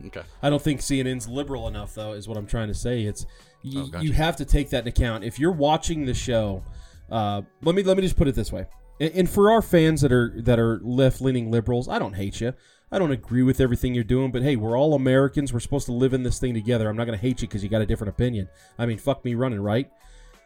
[0.05, 0.21] Okay.
[0.41, 3.03] I don't think CNN's liberal enough, though, is what I'm trying to say.
[3.03, 3.25] It's
[3.61, 4.05] you, Oh, gotcha.
[4.05, 5.25] you have to take that into account.
[5.25, 6.63] If you're watching the show,
[7.11, 8.65] uh, let me let me just put it this way.
[9.01, 12.39] And, and for our fans that are that are left leaning liberals, I don't hate
[12.39, 12.53] you.
[12.91, 15.53] I don't agree with everything you're doing, but hey, we're all Americans.
[15.53, 16.89] We're supposed to live in this thing together.
[16.89, 18.49] I'm not going to hate you because you got a different opinion.
[18.79, 19.89] I mean, fuck me running, right?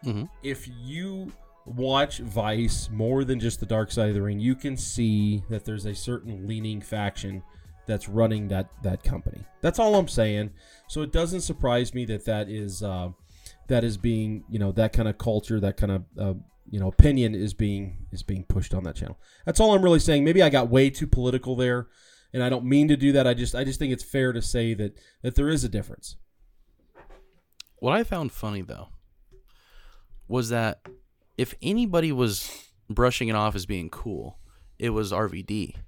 [0.06, 0.30] Mhm.
[0.44, 1.32] If you
[1.66, 5.64] watch Vice more than just the dark side of the ring, you can see that
[5.64, 7.42] there's a certain leaning faction
[7.86, 9.42] that's running that that company.
[9.62, 10.52] That's all I'm saying.
[10.88, 13.10] So it doesn't surprise me that that is uh,
[13.68, 16.34] that is being you know that kind of culture, that kind of uh,
[16.70, 19.18] you know opinion is being is being pushed on that channel.
[19.46, 20.26] That's all I'm really saying.
[20.26, 21.88] Maybe I got way too political there,
[22.34, 23.28] and I don't mean to do that.
[23.28, 26.18] I just I just think it's fair to say that that there is a difference.
[27.78, 28.90] What I found funny though
[30.28, 30.82] was that
[31.38, 34.40] if anybody was brushing it off as being cool,
[34.80, 35.76] it was RVD.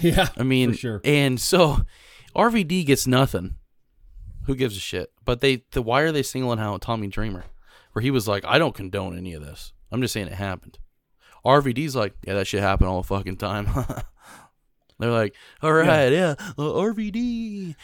[0.00, 1.00] Yeah, I mean, for sure.
[1.04, 1.78] and so
[2.34, 3.54] RVD gets nothing.
[4.44, 5.10] Who gives a shit?
[5.24, 7.44] But they, the why are they singling out Tommy Dreamer,
[7.92, 9.72] where he was like, I don't condone any of this.
[9.90, 10.78] I'm just saying it happened.
[11.46, 13.68] RVD's like, yeah, that shit happened all the fucking time.
[14.98, 17.74] They're like, all right, yeah, uh, RVD.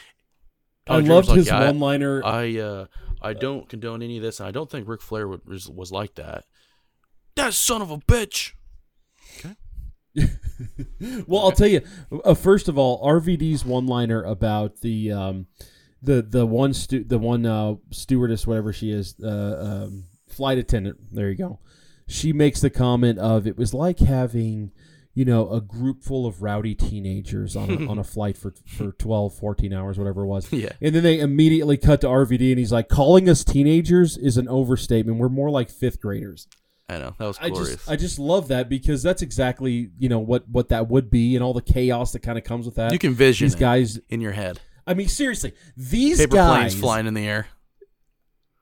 [0.88, 2.24] I loved like, his "Yeah, one-liner.
[2.24, 2.86] I uh
[3.20, 5.92] I don't condone any of this, and I don't think Ric Flair would, was was
[5.92, 6.44] like that.
[7.36, 8.52] That son of a bitch.
[9.38, 9.54] Okay.
[11.26, 11.82] well, I'll tell you.
[12.24, 15.46] Uh, first of all, RVD's one-liner about the um,
[16.02, 20.98] the the one stu- the one uh, stewardess, whatever she is, uh, um, flight attendant.
[21.12, 21.60] There you go.
[22.08, 24.72] She makes the comment of it was like having
[25.14, 28.92] you know a group full of rowdy teenagers on a, on a flight for for
[28.92, 30.70] 12 14 hours whatever it was Yeah.
[30.80, 34.48] and then they immediately cut to RVD and he's like calling us teenagers is an
[34.48, 36.46] overstatement we're more like fifth graders
[36.88, 40.18] I know that was I just I just love that because that's exactly you know
[40.18, 42.92] what what that would be and all the chaos that kind of comes with that.
[42.92, 43.98] you can vision these guys.
[44.10, 44.60] in your head.
[44.86, 46.56] I mean, seriously, these Paper guys.
[46.58, 47.46] planes flying in the air.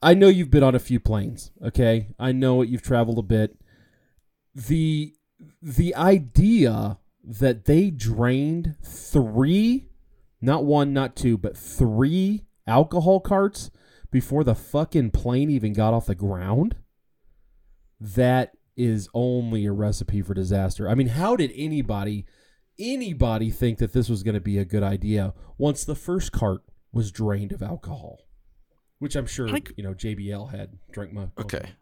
[0.02, 1.50] I know you've been on a few planes.
[1.64, 2.68] Okay, I know it.
[2.68, 3.56] You've traveled a bit.
[4.54, 5.14] The
[5.62, 9.88] the idea that they drained three,
[10.40, 13.70] not one, not two, but three alcohol carts
[14.10, 16.76] before the fucking plane even got off the ground.
[18.00, 20.88] That is only a recipe for disaster.
[20.88, 22.26] I mean, how did anybody
[22.78, 26.62] anybody think that this was going to be a good idea once the first cart
[26.92, 28.20] was drained of alcohol?
[28.98, 31.72] Which I'm sure, I c- you know, JBL had drank my Okay.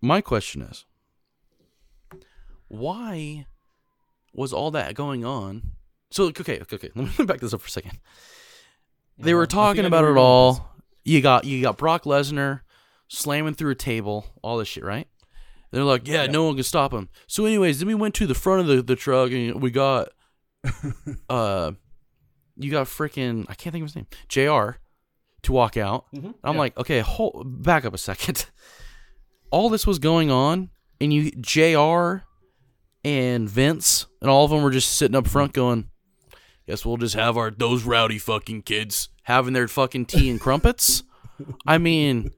[0.00, 0.84] My question is
[2.68, 3.46] why
[4.32, 5.72] was all that going on?
[6.10, 6.90] So okay, okay, okay.
[6.94, 7.98] Let me back this up for a second.
[9.18, 10.74] They I were talking about it you're going with all.
[11.04, 12.60] You got you got Brock Lesnar
[13.08, 15.08] slamming through a table, all this shit, right?
[15.70, 16.30] They're like, yeah, Yeah.
[16.30, 17.08] no one can stop him.
[17.26, 20.08] So, anyways, then we went to the front of the, the truck and we got,
[21.28, 21.72] uh,
[22.56, 24.78] you got freaking I can't think of his name, Jr.
[25.42, 26.06] to walk out.
[26.14, 26.34] Mhm.
[26.42, 26.58] I'm Yeah.
[26.58, 28.46] like, okay, hold, back up a second.
[29.50, 32.24] All this was going on, and you Jr.
[33.04, 35.88] and Vince and all of them were just sitting up front going,
[36.66, 41.02] "Guess we'll just have our those rowdy fucking kids having their fucking tea and crumpets."
[41.66, 42.30] I mean,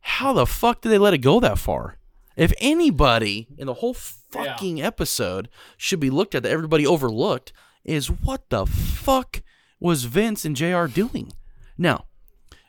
[0.00, 1.98] how the fuck did they let it go that far?
[2.36, 7.52] If anybody in the whole fucking episode should be looked at that everybody overlooked
[7.84, 9.42] is what the fuck
[9.78, 11.32] was Vince and JR doing?
[11.76, 12.06] Now,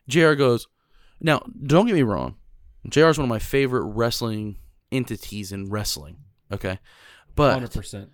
[0.07, 0.67] JR goes,
[1.21, 2.35] now don't get me wrong.
[2.89, 4.57] JR is one of my favorite wrestling
[4.91, 6.17] entities in wrestling.
[6.51, 6.79] Okay.
[7.35, 8.09] But Hundred percent.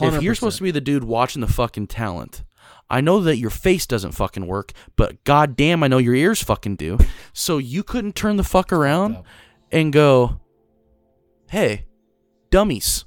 [0.00, 2.44] if you're supposed to be the dude watching the fucking talent,
[2.88, 6.76] I know that your face doesn't fucking work, but goddamn, I know your ears fucking
[6.76, 6.98] do.
[7.32, 9.16] So you couldn't turn the fuck around
[9.70, 10.40] and go,
[11.48, 11.86] "Hey,
[12.50, 13.04] dummies,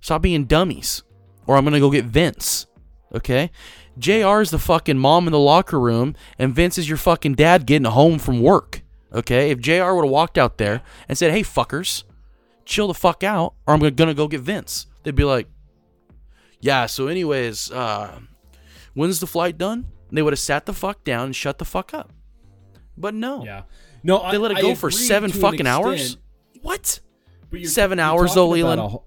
[0.00, 1.02] stop being dummies,"
[1.46, 2.66] or I'm gonna go get Vince.
[3.14, 3.50] Okay,
[3.98, 4.40] Jr.
[4.40, 7.86] is the fucking mom in the locker room, and Vince is your fucking dad getting
[7.90, 8.82] home from work.
[9.12, 9.92] Okay, if Jr.
[9.92, 12.02] would have walked out there and said, "Hey, fuckers."
[12.64, 14.86] Chill the fuck out, or I'm gonna go get Vince.
[15.02, 15.48] They'd be like,
[16.60, 16.86] yeah.
[16.86, 18.18] So, anyways, uh,
[18.94, 19.86] when's the flight done?
[20.08, 22.12] And they would have sat the fuck down and shut the fuck up.
[22.96, 23.62] But no, Yeah.
[24.02, 26.18] No, they I, let it go for seven fucking hours.
[26.62, 27.00] What?
[27.50, 28.80] you're- Seven you're hours, though, Leland?
[28.80, 29.04] whole-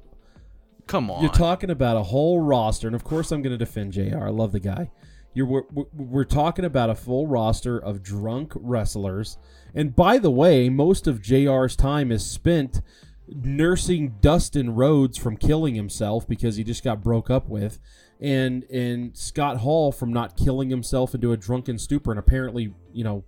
[0.88, 1.22] Come on.
[1.22, 4.24] You're talking about a whole roster, and of course, I'm going to defend Jr.
[4.26, 4.90] I love the guy.
[5.34, 9.38] You're we're- we're talking about a full roster of drunk wrestlers,
[9.76, 12.82] and by the way, most of Jr's time is spent
[13.28, 17.80] nursing Dustin Rhodes from killing himself because he just got broke up with,
[18.20, 23.04] and and Scott Hall from not killing himself into a drunken stupor, and apparently, you
[23.04, 23.24] know,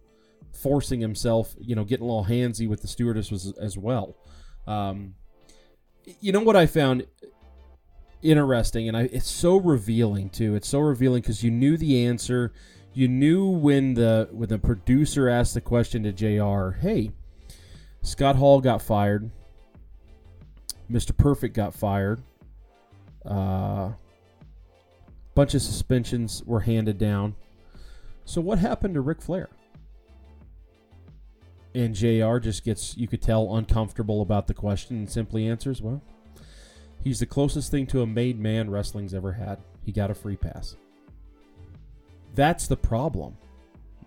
[0.53, 4.15] forcing himself, you know, getting a little handsy with the stewardess was as well.
[4.67, 5.15] Um,
[6.19, 7.05] you know what I found
[8.21, 10.55] interesting and I it's so revealing too.
[10.55, 12.51] It's so revealing because you knew the answer.
[12.93, 17.11] You knew when the when the producer asked the question to JR, "Hey,
[18.01, 19.31] Scott Hall got fired.
[20.91, 21.15] Mr.
[21.15, 22.21] Perfect got fired.
[23.25, 23.91] Uh
[25.35, 27.35] bunch of suspensions were handed down.
[28.25, 29.49] So what happened to Ric Flair?"
[31.75, 36.01] And JR just gets you could tell uncomfortable about the question and simply answers, "Well,
[37.03, 39.59] He's the closest thing to a made man wrestling's ever had.
[39.83, 40.75] He got a free pass.
[42.35, 43.37] That's the problem.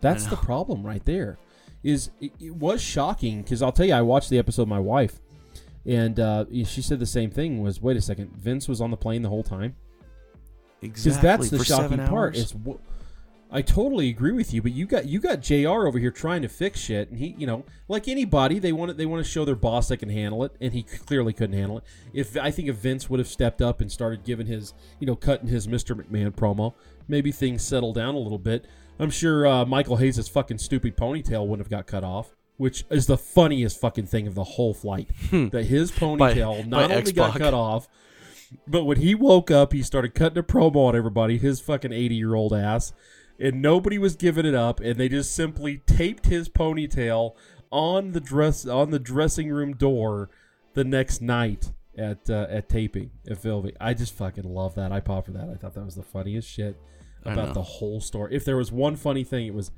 [0.00, 1.38] That's the problem right there.
[1.82, 4.78] Is it, it was shocking because I'll tell you, I watched the episode with my
[4.78, 5.20] wife,
[5.86, 7.62] and uh, she said the same thing.
[7.62, 9.74] Was wait a second, Vince was on the plane the whole time
[10.80, 10.88] Exactly.
[11.12, 12.36] because that's the for shocking part.
[12.36, 12.76] Is wh-
[13.54, 16.48] I totally agree with you, but you got you got JR over here trying to
[16.48, 19.44] fix shit, and he, you know, like anybody, they want to, they want to show
[19.44, 21.84] their boss they can handle it, and he clearly couldn't handle it.
[22.14, 25.14] If I think if Vince would have stepped up and started giving his, you know,
[25.16, 25.94] cutting his Mr.
[25.94, 26.72] McMahon promo,
[27.08, 28.64] maybe things settle down a little bit.
[28.98, 32.34] I'm sure uh, Michael Hayes' fucking stupid ponytail wouldn't have got cut off.
[32.62, 35.10] Which is the funniest fucking thing of the whole flight.
[35.30, 37.88] that his ponytail not by only got cut off,
[38.68, 42.14] but when he woke up, he started cutting a promo on everybody, his fucking 80
[42.14, 42.92] year old ass,
[43.38, 47.34] and nobody was giving it up, and they just simply taped his ponytail
[47.72, 50.30] on the dress on the dressing room door
[50.74, 53.74] the next night at uh, at taping at Philby.
[53.80, 54.92] I just fucking love that.
[54.92, 55.48] I pop for that.
[55.48, 56.76] I thought that was the funniest shit
[57.24, 58.34] about the whole story.
[58.36, 59.70] If there was one funny thing, it was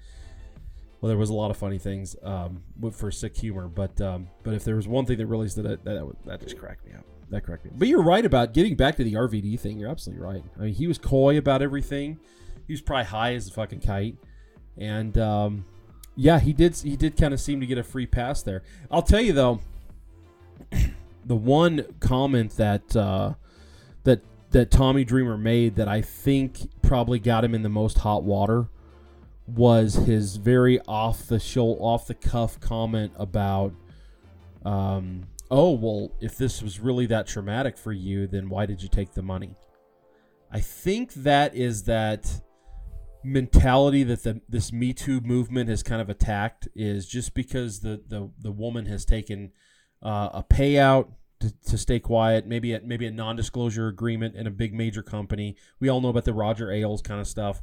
[1.05, 4.55] well, there was a lot of funny things um, for sick humor, but um, but
[4.55, 6.95] if there was one thing that really stood out, that that, that just cracked me
[6.95, 7.05] up.
[7.29, 7.73] That cracked me.
[7.73, 7.79] Up.
[7.79, 9.79] But you're right about getting back to the RVD thing.
[9.79, 10.43] You're absolutely right.
[10.59, 12.19] I mean, he was coy about everything.
[12.67, 14.17] He was probably high as a fucking kite,
[14.79, 15.67] and um,
[16.17, 16.75] yeah, he did.
[16.75, 18.63] He did kind of seem to get a free pass there.
[18.91, 19.61] I'll tell you though,
[21.27, 23.35] the one comment that uh,
[24.05, 28.23] that that Tommy Dreamer made that I think probably got him in the most hot
[28.23, 28.69] water
[29.47, 33.75] was his very off the show off the cuff comment about
[34.65, 38.89] um oh well if this was really that traumatic for you then why did you
[38.89, 39.55] take the money?
[40.51, 42.41] I think that is that
[43.23, 48.03] mentality that the this me too movement has kind of attacked is just because the
[48.09, 49.53] the, the woman has taken
[50.03, 51.09] uh, a payout
[51.41, 55.57] to, to stay quiet maybe a, maybe a non-disclosure agreement in a big major company.
[55.81, 57.63] We all know about the roger ailes kind of stuff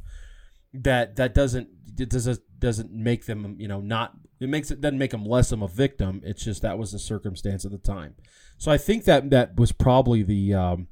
[0.74, 4.98] that that doesn't it doesn't doesn't make them you know not it makes it doesn't
[4.98, 8.16] make them less of a victim it's just that was the circumstance at the time
[8.58, 10.88] so i think that that was probably the um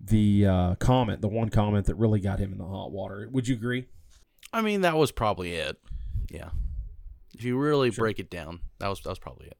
[0.00, 3.46] the uh comment the one comment that really got him in the hot water would
[3.46, 3.86] you agree
[4.52, 5.78] I mean, that was probably it.
[6.30, 6.50] Yeah.
[7.34, 9.56] If you really break it down, that was that was probably it.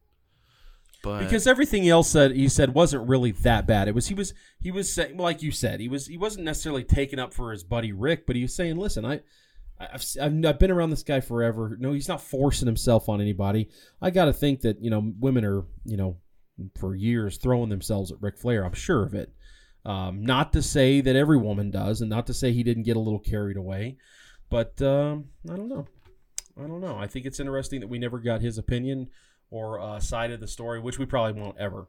[1.02, 3.88] But because everything else said he said wasn't really that bad.
[3.88, 6.84] It was he was he was saying like you said he was he wasn't necessarily
[6.84, 9.20] taken up for his buddy Rick, but he was saying, listen, I.
[9.82, 11.74] I've, I've I've been around this guy forever.
[11.80, 13.70] No, he's not forcing himself on anybody.
[14.02, 16.18] I got to think that you know women are you know
[16.78, 18.62] for years throwing themselves at Ric Flair.
[18.62, 19.32] I'm sure of it.
[19.86, 22.98] Um, not to say that every woman does, and not to say he didn't get
[22.98, 23.96] a little carried away,
[24.50, 25.86] but um, I don't know.
[26.58, 26.98] I don't know.
[26.98, 29.08] I think it's interesting that we never got his opinion
[29.50, 31.88] or uh, side of the story, which we probably won't ever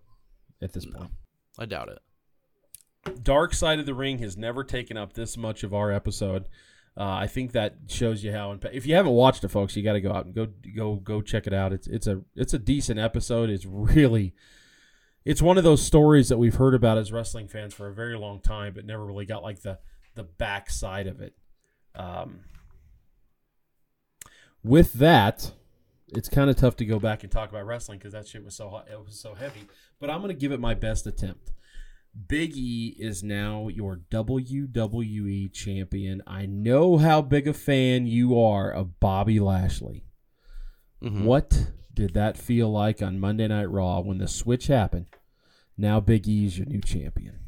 [0.62, 1.12] at this point.
[1.59, 3.24] I doubt it.
[3.24, 6.47] Dark Side of the Ring has never taken up this much of our episode.
[6.97, 8.57] Uh, I think that shows you how.
[8.72, 11.22] If you haven't watched it, folks, you got to go out and go go go
[11.22, 11.72] check it out.
[11.74, 13.49] It's it's a it's a decent episode.
[13.49, 14.34] It's really
[15.24, 18.18] it's one of those stories that we've heard about as wrestling fans for a very
[18.18, 19.80] long time, but never really got like the
[20.16, 21.34] the back side of it.
[21.95, 22.41] Um,
[24.64, 25.53] with that,
[26.12, 28.55] it's kind of tough to go back and talk about wrestling because that shit was
[28.55, 29.62] so hot, it was so heavy.
[29.99, 31.51] But I'm going to give it my best attempt.
[32.28, 36.22] Big E is now your WWE champion.
[36.28, 40.03] I know how big a fan you are of Bobby Lashley.
[41.01, 41.24] Mhm.
[41.24, 45.05] What did that feel like on Monday Night Raw when the switch happened?
[45.78, 47.39] Now Big E is your new champion.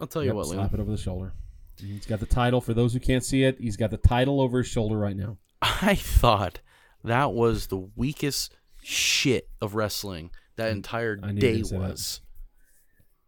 [0.00, 0.74] I'll tell you Yep, what, slap Leland.
[0.74, 1.32] it over the shoulder.
[1.78, 2.60] He's got the title.
[2.60, 5.38] For those who can't see it, he's got the title over his shoulder right now.
[5.82, 6.60] I thought
[7.04, 11.78] that was the weakest shit of wrestling that mm, entire I day were that.
[11.78, 12.20] was.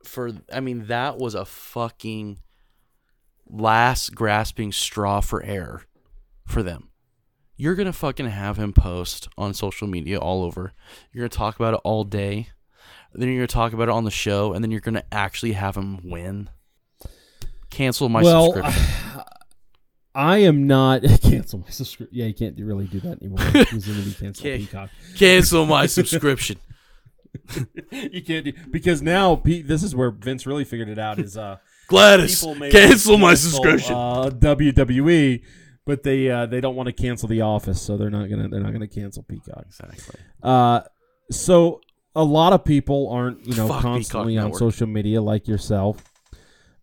[0.04, 2.38] For I mean, that was a fucking
[3.48, 5.82] last grasping straw for air
[6.46, 6.90] for them.
[7.56, 10.74] You're gonna fucking have him post on social media all over.
[11.12, 12.48] You're gonna talk about it all day.
[13.14, 15.74] Then you're gonna talk about it on the show, and then you're gonna actually have
[15.74, 16.50] him win.
[17.70, 18.82] Cancel my well, subscription.
[19.16, 19.35] I
[20.38, 22.16] am not cancel my subscription.
[22.16, 23.40] Yeah, you can't really do that anymore.
[23.70, 24.58] He's going to be cancel Okay.
[24.58, 24.90] Peacock.
[25.16, 26.58] Cancel my subscription.
[27.90, 31.18] You can't do because now Pete, this is where Vince really figured it out.
[31.18, 31.58] Is uh,
[31.88, 33.94] Gladys, people cancel my cancel, subscription.
[33.94, 35.42] Uh, WWE,
[35.84, 38.60] but they uh, they don't want to cancel The Office, so they're not gonna they're
[38.62, 39.64] not gonna cancel Peacock.
[39.66, 40.18] exactly.
[40.42, 40.80] Uh,
[41.30, 41.82] so
[42.14, 44.58] a lot of people aren't you know Fuck constantly Peacock on Network.
[44.58, 46.02] social media like yourself,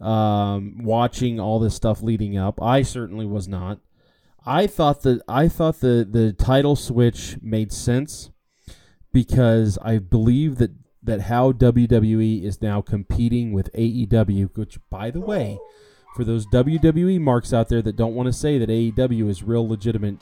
[0.04, 2.62] um, watching all this stuff leading up.
[2.62, 3.80] I certainly was not.
[4.45, 8.30] I thought that I thought the the title switch made sense
[9.14, 15.22] because I believe that that how WWE is now competing with AEW, which by the
[15.22, 15.58] way,
[16.16, 19.68] for those WWE marks out there that don't want to say that AEW is real
[19.68, 20.18] legitimate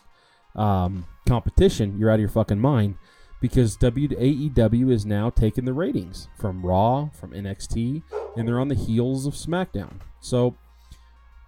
[0.55, 2.95] um, competition, you're out of your fucking mind
[3.41, 8.03] because WAEW is now taking the ratings from Raw, from NXT,
[8.37, 9.99] and they're on the heels of SmackDown.
[10.21, 10.55] So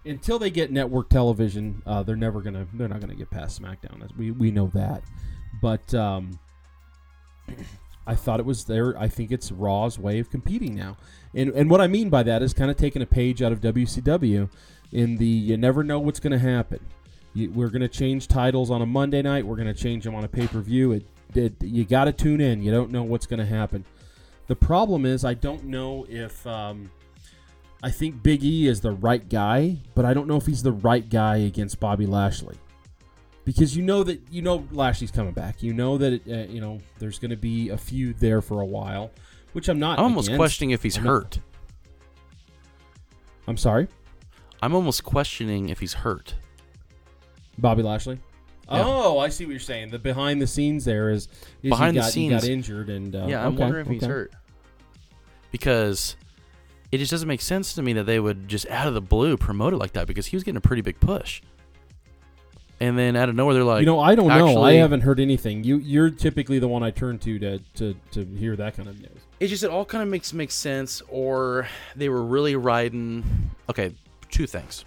[0.04, 4.06] until they get network television, uh, they're never gonna they're not gonna get past SmackDown.
[4.18, 5.04] We we know that,
[5.62, 6.38] but um,
[8.06, 8.98] I thought it was there.
[8.98, 10.96] I think it's Raw's way of competing now,
[11.32, 13.60] and and what I mean by that is kind of taking a page out of
[13.60, 14.50] WCW
[14.92, 16.80] in the you never know what's to happen.
[17.36, 19.44] We're going to change titles on a Monday night.
[19.44, 20.92] We're going to change them on a pay per view.
[21.34, 22.62] It, you got to tune in.
[22.62, 23.84] You don't know what's going to happen.
[24.46, 26.90] The problem is, I don't know if um,
[27.82, 30.72] I think Big E is the right guy, but I don't know if he's the
[30.72, 32.56] right guy against Bobby Lashley.
[33.44, 35.62] Because you know that you know Lashley's coming back.
[35.62, 38.62] You know that it, uh, you know there's going to be a feud there for
[38.62, 39.10] a while,
[39.52, 39.98] which I'm not.
[39.98, 40.38] I'm almost against.
[40.38, 41.38] questioning if he's I'm not- hurt.
[43.46, 43.88] I'm sorry,
[44.62, 46.34] I'm almost questioning if he's hurt.
[47.58, 48.18] Bobby Lashley.
[48.70, 48.82] Yeah.
[48.84, 49.90] Oh, I see what you're saying.
[49.90, 51.28] The behind the scenes there is,
[51.62, 53.86] is Behind he the got, he got scenes- injured and uh, yeah, I'm okay, wondering
[53.86, 54.10] if he's okay.
[54.12, 54.32] hurt.
[55.50, 56.16] Because
[56.90, 59.36] it just doesn't make sense to me that they would just out of the blue
[59.36, 61.42] promote it like that because he was getting a pretty big push.
[62.80, 64.34] And then out of nowhere they're like, you know, I don't know.
[64.34, 65.62] I actually- haven't heard anything.
[65.62, 68.98] You you're typically the one I turn to to to, to hear that kind of
[69.00, 69.10] news.
[69.40, 73.24] it just it all kind of makes makes sense or they were really riding
[73.70, 73.92] okay
[74.30, 74.84] two things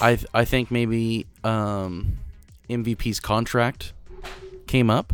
[0.00, 2.18] i th- i think maybe um
[2.70, 3.92] mvp's contract
[4.66, 5.12] came up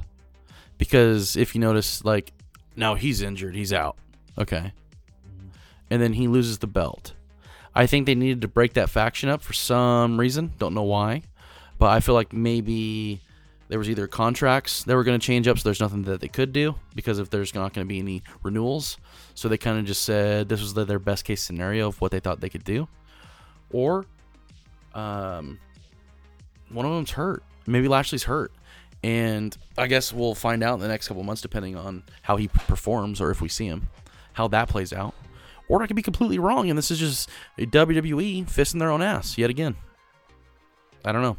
[0.78, 2.32] because if you notice like
[2.76, 3.96] now he's injured he's out.
[4.38, 4.72] Okay.
[5.90, 7.14] And then he loses the belt.
[7.74, 10.52] I think they needed to break that faction up for some reason.
[10.58, 11.22] Don't know why.
[11.78, 13.20] But i feel like maybe
[13.68, 16.28] there was either contracts that were going to change up, so there's nothing that they
[16.28, 18.96] could do because if there's not going to be any renewals,
[19.34, 22.12] so they kind of just said this was the, their best case scenario of what
[22.12, 22.86] they thought they could do,
[23.72, 24.06] or
[24.94, 25.58] um,
[26.70, 27.42] one of them's hurt.
[27.66, 28.52] Maybe Lashley's hurt,
[29.02, 32.48] and I guess we'll find out in the next couple months, depending on how he
[32.48, 33.88] performs or if we see him,
[34.34, 35.14] how that plays out.
[35.68, 39.02] Or I could be completely wrong, and this is just a WWE fisting their own
[39.02, 39.74] ass yet again.
[41.04, 41.36] I don't know.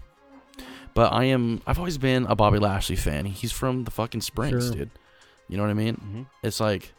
[0.94, 3.26] But I am I've always been a Bobby Lashley fan.
[3.26, 4.76] He's from the fucking Springs, Sure.
[4.76, 4.90] dude.
[5.48, 5.96] You know what I mean?
[5.96, 6.22] Mm-hmm.
[6.44, 6.94] It's like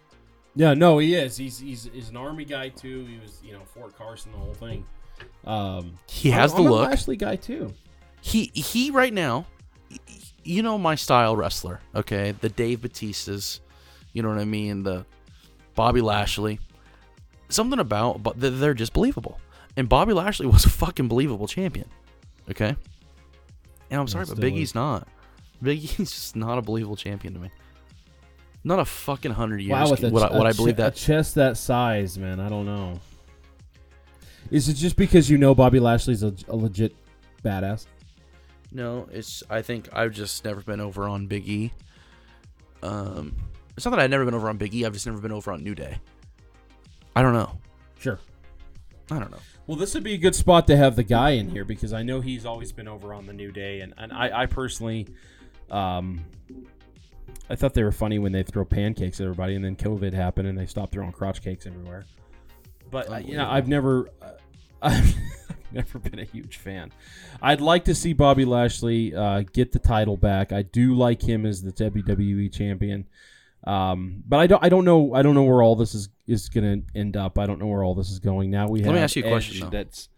[0.55, 1.37] Yeah, no, he is.
[1.37, 3.05] He's he's he's an army guy too.
[3.07, 4.87] He was you know Fort Carson, the whole thing.
[5.45, 6.87] Um, he has I'm, the I'm look.
[6.87, 7.75] A Lashley guy too.
[8.21, 9.47] He he right now
[10.49, 12.33] you know my style wrestler, okay?
[12.41, 13.61] The Dave Batistas,
[14.13, 14.83] you know what I mean?
[14.83, 15.05] The
[15.75, 16.59] Bobby Lashley.
[17.51, 19.39] Something about but they're- just believable.
[19.77, 21.89] And Bobby Lashley was a fucking believable champion.
[22.51, 22.75] Okay?
[23.91, 25.09] And I'm sorry, but Big E's Big not.
[25.63, 27.51] Big E's just not a believable champion to me.
[28.65, 29.71] Not a fucking hundred years.
[29.73, 30.97] Wow, with a, would, I, would a I believe che- that?
[30.97, 32.41] a chest that size, man?
[32.41, 33.01] I don't know.
[34.51, 36.95] Is it just because you know Bobby Lashley's a, a legit
[37.45, 37.87] badass?
[38.73, 39.43] No, it's.
[39.49, 41.73] I think I've just never been over on Big E.
[42.83, 43.35] Um,
[43.77, 44.85] it's not that I've never been over on Big E.
[44.85, 45.99] I've just never been over on New Day.
[47.17, 47.59] I don't know.
[47.99, 48.19] Sure.
[49.11, 49.39] I don't know.
[49.67, 52.03] Well, this would be a good spot to have the guy in here because I
[52.03, 55.07] know he's always been over on the New Day, and, and I, I personally,
[55.71, 56.25] um,
[57.51, 60.49] I thought they were funny when they throw pancakes at everybody, and then COVID happened
[60.49, 62.05] and they stopped throwing crotch cakes everywhere.
[62.91, 64.33] But uh, you know, I've never, uh,
[64.83, 65.15] I've
[65.73, 66.93] never been a huge fan.
[67.43, 70.53] I'd like to see Bobby Lashley uh, get the title back.
[70.53, 73.07] I do like him as the WWE champion.
[73.65, 76.49] Um, but I don't I don't know I don't know where all this is is
[76.49, 77.39] going to end up.
[77.39, 78.51] I don't know where all this is going.
[78.51, 79.71] Now we Let have me ask you a question, though.
[79.71, 80.09] that's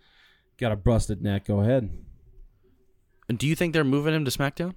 [0.59, 1.47] got a busted neck.
[1.47, 1.91] Go ahead.
[3.29, 4.75] And do you think they're moving him to SmackDown?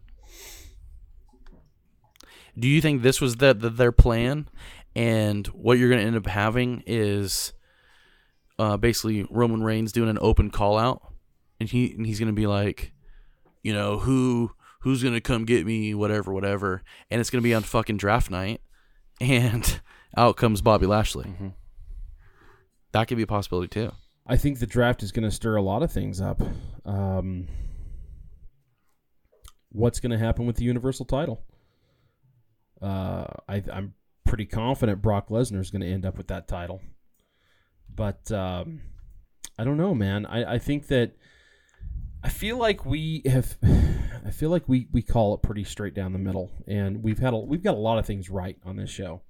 [2.57, 4.47] Do you think this was the, the their plan,
[4.95, 7.51] and what you're going to end up having is
[8.59, 11.13] uh, basically Roman Reigns doing an open call out,
[11.59, 12.93] and he and he's going to be like,
[13.61, 14.51] you know, who
[14.81, 17.97] who's going to come get me, whatever, whatever, and it's going to be on fucking
[17.97, 18.61] draft night,
[19.21, 19.81] and
[20.15, 21.33] out comes Bobby Lashley.
[22.91, 23.91] That could be a possibility too.
[24.25, 26.41] I think the draft is going to stir a lot of things up.
[26.85, 27.47] Um,
[29.69, 31.43] what's going to happen with the Universal title?
[32.81, 33.93] Uh, I, I'm
[34.25, 36.81] pretty confident Brock Lesnar is going to end up with that title,
[37.95, 38.81] but um,
[39.57, 40.25] I don't know, man.
[40.25, 41.15] I, I think that
[42.23, 43.57] I feel like we have.
[44.25, 47.33] I feel like we, we call it pretty straight down the middle, and we've had
[47.33, 49.21] a, we've got a lot of things right on this show.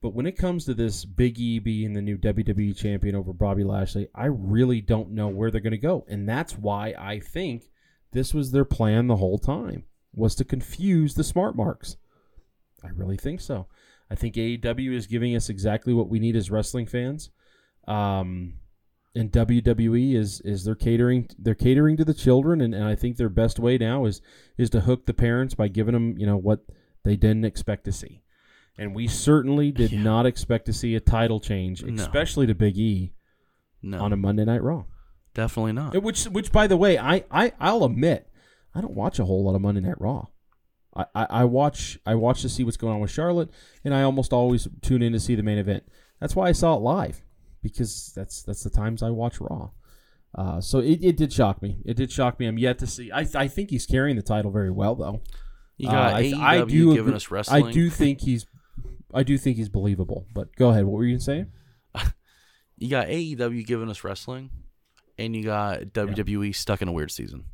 [0.00, 3.64] But when it comes to this Big E being the new WWE champion over Bobby
[3.64, 6.04] Lashley, I really don't know where they're going to go.
[6.06, 7.70] And that's why I think
[8.12, 11.96] this was their plan the whole time was to confuse the smart marks.
[12.84, 13.66] I really think so.
[14.10, 17.30] I think AEW is giving us exactly what we need as wrestling fans.
[17.88, 18.54] Um,
[19.16, 23.16] and WWE is is they're catering they're catering to the children and, and I think
[23.16, 24.20] their best way now is
[24.58, 26.64] is to hook the parents by giving them, you know, what
[27.04, 28.22] they didn't expect to see.
[28.76, 30.02] And we certainly did Yeah.
[30.02, 32.02] not expect to see a title change, No.
[32.02, 33.12] especially to Big E
[33.82, 34.84] No, on a Monday Night Raw.
[35.34, 36.00] definitely not.
[36.02, 38.28] Which, which, by the way, I, I, I'll admit,
[38.74, 40.26] I don't watch a whole lot of Monday Night Raw.
[40.96, 43.50] I, I, I watch, I watch to see what's going on with Charlotte,
[43.84, 45.84] and I almost always tune in to see the main event.
[46.20, 47.23] That's why I saw it live,
[47.64, 49.70] because that's that's the times I watch Raw.
[50.36, 51.78] Uh, so it, it did shock me.
[51.84, 52.46] It did shock me.
[52.46, 53.10] I'm yet to see.
[53.10, 55.22] I, I think he's carrying the title very well, though.
[55.76, 57.64] You got Uh, AEW I do giving us wrestling.
[57.66, 58.46] I do think he's,
[59.12, 60.26] I do think he's believable.
[60.32, 60.84] But go ahead.
[60.84, 61.50] What were you saying?
[62.76, 64.50] You got AEW giving us wrestling,
[65.16, 67.44] and you got WWE stuck in a weird season.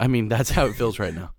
[0.00, 1.30] I mean, that's how it feels right now.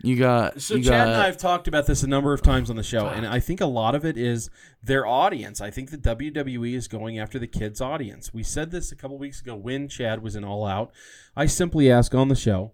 [0.00, 2.40] You got So you Chad got, and I have talked about this a number of
[2.40, 4.48] times on the show, and I think a lot of it is
[4.82, 5.60] their audience.
[5.60, 8.32] I think the WWE is going after the kids' audience.
[8.32, 10.92] We said this a couple weeks ago when Chad was in All Out.
[11.34, 12.72] I simply asked on the show,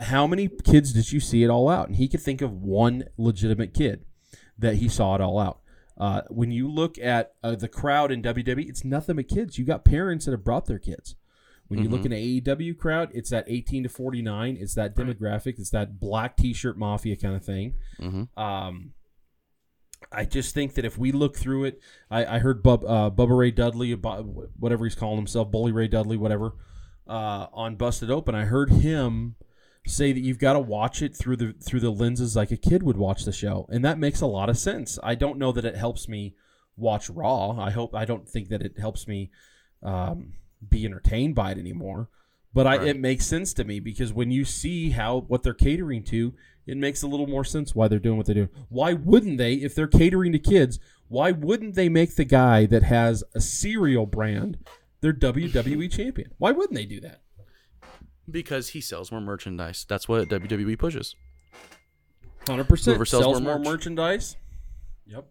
[0.00, 3.04] "How many kids did you see at All Out?" And he could think of one
[3.16, 4.04] legitimate kid
[4.58, 5.60] that he saw at All Out.
[5.96, 9.58] Uh, when you look at uh, the crowd in WWE, it's nothing but kids.
[9.58, 11.16] You got parents that have brought their kids.
[11.68, 14.56] When you look in the AEW crowd, it's that 18 to 49.
[14.58, 15.58] It's that demographic.
[15.58, 17.74] It's that black T-shirt mafia kind of thing.
[18.00, 18.28] Mhm.
[18.38, 18.94] Um,
[20.10, 23.36] I just think that if we look through it, I, I heard Bub, uh, Bubba
[23.36, 26.54] Ray Dudley, whatever he's calling himself, Bully Ray Dudley, whatever,
[27.06, 28.34] uh, on Busted Open.
[28.34, 29.34] I heard him
[29.86, 32.82] say that you've got to watch it through the through the lenses like a kid
[32.82, 34.98] would watch the show, and that makes a lot of sense.
[35.02, 36.34] I don't know that it helps me
[36.76, 37.58] watch Raw.
[37.58, 39.30] I hope I don't think that it helps me
[39.82, 40.34] um,
[40.66, 42.08] be entertained by it anymore.
[42.54, 42.86] But I, Right.
[42.88, 46.34] it makes sense to me because when you see how what they're catering to,
[46.66, 48.48] it makes a little more sense why they're doing what they do.
[48.68, 50.78] Why wouldn't they, if they're catering to kids,
[51.08, 54.58] why wouldn't they make the guy that has a cereal brand
[55.00, 56.32] their WWE champion?
[56.38, 57.20] Why wouldn't they do that?
[58.30, 59.86] because he sells more merchandise.
[59.88, 61.14] That's what WWE pushes.
[62.46, 64.36] Hundred percent Whoever sells sells, more more merchandise.
[65.06, 65.26] Yep.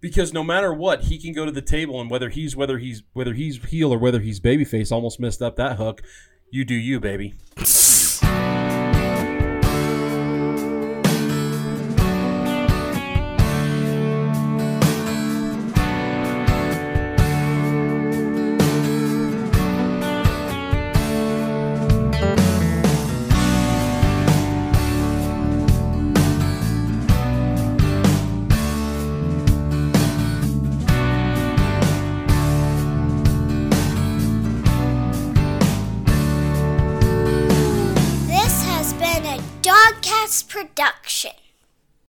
[0.00, 3.02] Because no matter what, he can go to the table and whether he's whether he's
[3.12, 6.02] whether he's heel or whether he's babyface, almost messed up that hook.
[6.50, 7.34] You do you, baby.